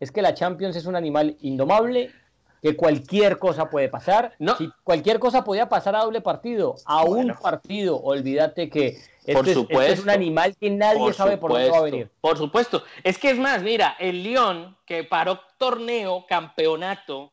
es 0.00 0.10
que 0.10 0.22
la 0.22 0.34
Champions 0.34 0.76
es 0.76 0.86
un 0.86 0.96
animal 0.96 1.36
indomable 1.40 2.10
que 2.62 2.76
cualquier 2.76 3.38
cosa 3.38 3.70
puede 3.70 3.88
pasar. 3.88 4.34
No. 4.38 4.56
Si 4.56 4.70
cualquier 4.82 5.18
cosa 5.18 5.44
podía 5.44 5.68
pasar 5.68 5.94
a 5.96 6.04
doble 6.04 6.20
partido, 6.20 6.76
a 6.84 7.04
un 7.04 7.34
partido, 7.40 7.96
olvídate 7.96 8.68
que 8.68 8.98
esto, 9.24 9.66
es, 9.70 10.00
un 10.00 10.10
animal 10.10 10.56
que 10.56 10.70
nadie 10.70 11.12
sabe 11.12 11.36
por 11.36 11.52
dónde 11.52 11.70
va 11.70 11.78
a 11.78 11.82
venir. 11.82 12.10
Por 12.20 12.38
supuesto. 12.38 12.84
Es 13.02 13.18
que 13.18 13.30
es 13.30 13.38
más, 13.38 13.62
mira, 13.62 13.96
el 13.98 14.22
León 14.22 14.76
que 14.86 15.04
paró 15.04 15.40
torneo, 15.58 16.26
campeonato, 16.28 17.32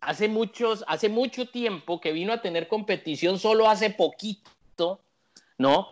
hace 0.00 0.28
muchos, 0.28 0.84
hace 0.86 1.08
mucho 1.08 1.46
tiempo 1.46 2.00
que 2.00 2.12
vino 2.12 2.32
a 2.32 2.42
tener 2.42 2.68
competición 2.68 3.38
solo 3.38 3.68
hace 3.68 3.90
poquito, 3.90 5.00
¿no? 5.58 5.88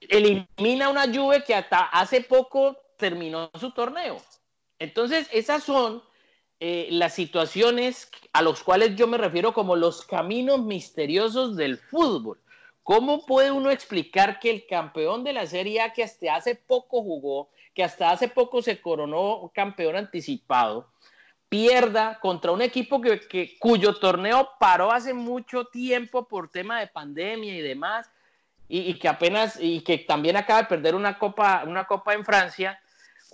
Elimina 0.00 0.88
una 0.88 1.12
Juve 1.12 1.42
que 1.44 1.54
hasta 1.54 1.86
hace 1.86 2.20
poco 2.20 2.76
terminó 2.96 3.50
su 3.58 3.72
torneo. 3.72 4.20
Entonces, 4.84 5.28
esas 5.32 5.64
son 5.64 6.02
eh, 6.60 6.88
las 6.90 7.14
situaciones 7.14 8.10
a 8.32 8.42
los 8.42 8.62
cuales 8.62 8.96
yo 8.96 9.06
me 9.06 9.18
refiero 9.18 9.52
como 9.52 9.76
los 9.76 10.04
caminos 10.04 10.62
misteriosos 10.62 11.56
del 11.56 11.78
fútbol. 11.78 12.38
¿Cómo 12.82 13.24
puede 13.24 13.50
uno 13.50 13.70
explicar 13.70 14.38
que 14.38 14.50
el 14.50 14.66
campeón 14.66 15.24
de 15.24 15.32
la 15.32 15.46
Serie 15.46 15.80
A, 15.80 15.94
que 15.94 16.02
hasta 16.04 16.36
hace 16.36 16.54
poco 16.54 17.02
jugó, 17.02 17.48
que 17.74 17.82
hasta 17.82 18.10
hace 18.10 18.28
poco 18.28 18.60
se 18.60 18.80
coronó 18.82 19.50
campeón 19.54 19.96
anticipado, 19.96 20.90
pierda 21.48 22.20
contra 22.20 22.52
un 22.52 22.60
equipo 22.60 23.00
que, 23.00 23.56
cuyo 23.58 23.94
torneo 23.94 24.50
paró 24.60 24.92
hace 24.92 25.14
mucho 25.14 25.64
tiempo 25.64 26.28
por 26.28 26.50
tema 26.50 26.78
de 26.80 26.88
pandemia 26.88 27.56
y 27.56 27.62
demás, 27.62 28.10
y, 28.68 28.94
que 28.98 29.08
apenas, 29.08 29.58
y 29.58 29.80
que 29.80 29.98
también 29.98 30.36
acaba 30.36 30.62
de 30.62 30.68
perder 30.68 30.94
una 30.94 31.18
copa, 31.18 31.64
una 31.66 31.84
copa 31.84 32.12
en 32.12 32.24
Francia, 32.24 32.78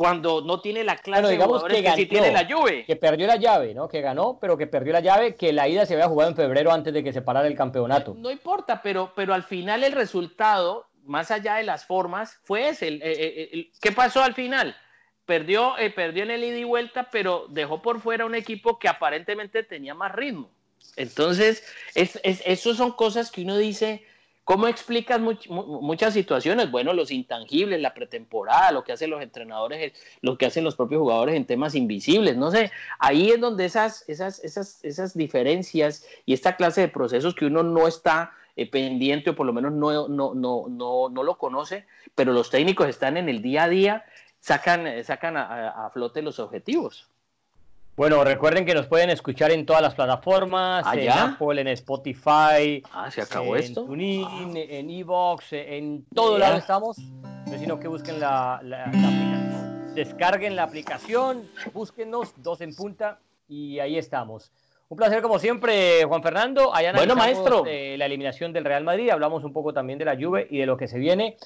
cuando 0.01 0.41
no 0.41 0.63
tiene 0.63 0.83
la 0.83 0.97
clase 0.97 1.27
de 1.27 1.37
jugadores 1.37 1.95
que, 1.95 2.07
tiene 2.07 2.33
la 2.33 2.49
Juve. 2.51 2.87
Que 2.87 2.97
perdió 2.97 3.27
la 3.27 3.37
llave, 3.37 3.75
¿no? 3.75 3.87
Que 3.87 4.01
ganó, 4.01 4.39
pero 4.41 4.57
que 4.57 4.67
perdió 4.67 4.95
la 4.95 5.01
llave, 5.01 5.35
que 5.35 5.53
la 5.53 5.69
ida 5.69 5.85
se 5.85 5.93
había 5.93 6.09
jugado 6.09 6.31
en 6.31 6.37
febrero 6.37 6.73
antes 6.73 6.95
de 6.95 7.05
que 7.05 7.13
se 7.13 7.21
parara 7.21 7.47
el 7.47 7.55
campeonato. 7.55 8.15
No, 8.17 8.31
importa, 8.31 8.81
pero, 8.81 9.13
pero 9.15 9.35
al 9.35 9.43
final 9.43 9.85
el 9.85 9.93
resultado, 9.93 10.89
más 11.05 11.31
allá 11.31 11.57
de 11.57 11.65
las 11.65 11.85
formas, 11.85 12.41
fue 12.45 12.71
ese. 12.71 12.89
El, 12.89 13.71
¿Qué 13.79 13.93
pasó 13.93 14.23
al 14.23 14.33
final? 14.33 14.75
Perdió, 15.27 15.77
eh, 15.77 15.91
perdió 15.91 16.23
en 16.23 16.31
el 16.31 16.45
ida 16.45 16.57
y 16.57 16.65
vuelta, 16.65 17.11
pero 17.13 17.45
dejó 17.51 17.83
por 17.83 18.01
fuera 18.01 18.25
un 18.25 18.35
equipo 18.35 18.79
que 18.79 18.89
aparentemente 18.89 19.65
tenía 19.65 19.93
más 19.93 20.13
ritmo. 20.13 20.51
Entonces, 20.97 21.63
es, 21.95 22.19
eso 22.25 22.75
son 22.75 22.93
cosas 22.93 23.31
que 23.31 23.43
uno 23.43 23.59
dice, 23.59 24.07
¿Cómo 24.51 24.67
explicas 24.67 25.21
muchas 25.21 26.13
situaciones? 26.13 26.73
Bueno, 26.73 26.93
los 26.93 27.13
intangibles, 27.13 27.81
la 27.81 27.95
pretemporada, 27.95 28.73
lo 28.73 28.83
que 28.83 28.91
hacen 28.91 29.09
los 29.09 29.23
entrenadores, 29.23 29.93
lo 30.23 30.37
que 30.37 30.47
hacen 30.47 30.65
los 30.65 30.75
propios 30.75 30.99
jugadores 30.99 31.37
en 31.37 31.45
temas 31.45 31.77
invisibles, 31.77 32.37
no 32.37 32.51
sé, 32.51 32.73
ahí 32.99 33.31
es 33.31 33.41
donde 33.41 33.65
esas, 33.65 34.09
esas, 34.09 34.43
esas, 34.43 34.85
esas 34.85 35.17
diferencias 35.17 36.05
y 36.27 36.33
esta 36.33 36.57
clase 36.57 36.81
de 36.81 36.89
procesos 36.89 37.37
que 37.37 37.47
uno 37.47 37.63
no 37.63 37.87
está 37.87 38.33
eh, 38.57 38.69
pendiente 38.69 39.31
o 39.31 39.37
por 39.37 39.47
lo 39.47 39.53
menos 39.53 39.71
no, 39.71 40.09
no, 40.09 40.35
no, 40.35 40.65
no, 40.69 41.09
no 41.09 41.23
lo 41.23 41.39
conoce, 41.39 41.87
pero 42.17 42.33
los 42.33 42.51
técnicos 42.51 42.89
están 42.89 43.17
en 43.19 43.29
el 43.29 43.43
día 43.43 43.63
a 43.63 43.69
día, 43.69 44.05
sacan, 44.41 44.89
sacan 45.05 45.37
a 45.37 45.89
flote 45.95 46.23
los 46.23 46.41
objetivos. 46.41 47.10
Bueno, 47.97 48.25
recuerden 48.25 48.65
que 48.65 48.75
nos 48.75 48.87
pueden 48.87 49.11
escuchar 49.11 49.51
en 49.51 49.67
todas 49.67 49.83
las 49.83 49.95
plataformas, 49.95 50.85
¿Ah, 50.87 50.95
en 50.97 51.11
Apple, 51.11 51.61
en 51.61 51.69
Spotify, 51.69 52.83
ah, 52.93 53.11
¿se 53.11 53.21
acabó 53.21 53.57
en 53.57 53.63
esto? 53.63 53.85
TuneIn, 53.85 54.57
en 54.57 54.91
Evox, 54.91 55.53
en 55.53 56.07
todo 56.15 56.39
lado 56.39 56.57
estamos. 56.57 56.97
Sino 57.59 57.79
que 57.79 57.89
busquen 57.89 58.21
la, 58.21 58.55
aplicación. 58.55 59.95
Descarguen 59.95 60.57
la 60.57 60.63
aplicación, 60.63 61.49
búsquenos, 61.75 62.33
dos 62.37 62.61
en 62.61 62.75
punta, 62.75 63.19
y 63.49 63.81
ahí 63.81 63.99
estamos. 63.99 64.51
Un 64.89 64.97
placer 64.97 65.21
como 65.21 65.39
siempre, 65.39 66.05
Juan 66.05 66.23
Fernando. 66.23 66.75
Allá 66.75 66.93
bueno, 66.93 67.15
maestro. 67.15 67.65
la 67.65 68.07
eliminación 68.07 68.53
del 68.53 68.65
Real 68.65 68.85
Madrid, 68.85 69.11
hablamos 69.11 69.45
un 69.45 69.53
poco 69.53 69.73
también 69.75 69.99
de 69.99 70.05
la 70.05 70.17
Juve 70.17 70.47
y 70.49 70.59
de 70.59 70.67
lo 70.67 70.77
que 70.77 70.89
se 70.89 70.99
viene. 70.99 71.37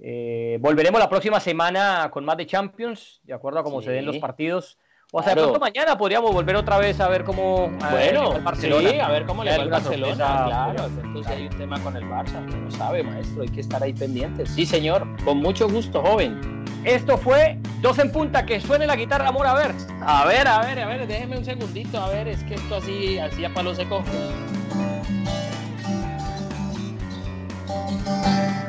Eh, 0.00 0.58
volveremos 0.60 0.98
la 0.98 1.08
próxima 1.08 1.38
semana 1.38 2.10
con 2.10 2.24
más 2.24 2.36
de 2.36 2.46
Champions, 2.46 3.20
de 3.22 3.34
acuerdo 3.34 3.60
a 3.60 3.62
cómo 3.62 3.82
se 3.82 3.92
den 3.92 4.04
los 4.04 4.18
partidos 4.18 4.78
o 5.14 5.22
sea, 5.22 5.34
pronto 5.34 5.60
mañana 5.60 5.98
podríamos 5.98 6.32
volver 6.32 6.56
otra 6.56 6.78
vez 6.78 6.98
a 6.98 7.06
ver 7.06 7.22
cómo. 7.24 7.68
Bueno, 7.90 8.40
Barcelona. 8.40 8.90
sí, 8.90 8.98
a 8.98 9.08
ver 9.08 9.26
cómo 9.26 9.44
le 9.44 9.50
va 9.50 9.62
al 9.62 9.68
Barcelona. 9.68 10.14
Claro, 10.14 10.86
entonces 10.86 11.32
hay 11.32 11.42
un 11.48 11.58
tema 11.58 11.78
con 11.80 11.96
el 11.96 12.04
Barça. 12.04 12.40
No 12.40 12.70
sabe, 12.70 13.02
maestro, 13.02 13.42
hay 13.42 13.48
que 13.50 13.60
estar 13.60 13.82
ahí 13.82 13.92
pendientes. 13.92 14.48
Sí, 14.48 14.64
señor, 14.64 15.06
con 15.22 15.36
mucho 15.36 15.68
gusto, 15.68 16.02
joven. 16.02 16.64
Esto 16.84 17.18
fue 17.18 17.58
Dos 17.82 17.98
en 17.98 18.10
Punta, 18.10 18.46
que 18.46 18.58
suene 18.58 18.86
la 18.86 18.96
guitarra, 18.96 19.28
amor, 19.28 19.46
a 19.46 19.52
ver. 19.52 19.74
A 20.00 20.24
ver, 20.24 20.48
a 20.48 20.60
ver, 20.62 20.80
a 20.80 20.86
ver, 20.86 21.06
déjeme 21.06 21.36
un 21.36 21.44
segundito, 21.44 22.00
a 22.00 22.08
ver, 22.08 22.28
es 22.28 22.42
que 22.44 22.54
esto 22.54 22.76
así, 22.76 23.18
así 23.18 23.44
a 23.44 23.52
palo 23.52 23.74
seco. 23.74 24.02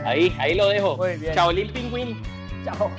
Ahí, 0.05 0.35
ahí 0.37 0.55
lo 0.55 0.67
dejo. 0.67 0.97
Muy 0.97 1.15
bien. 1.15 1.33
Chaolín 1.33 1.71
Pingüín. 1.71 2.21
Chao. 2.65 2.91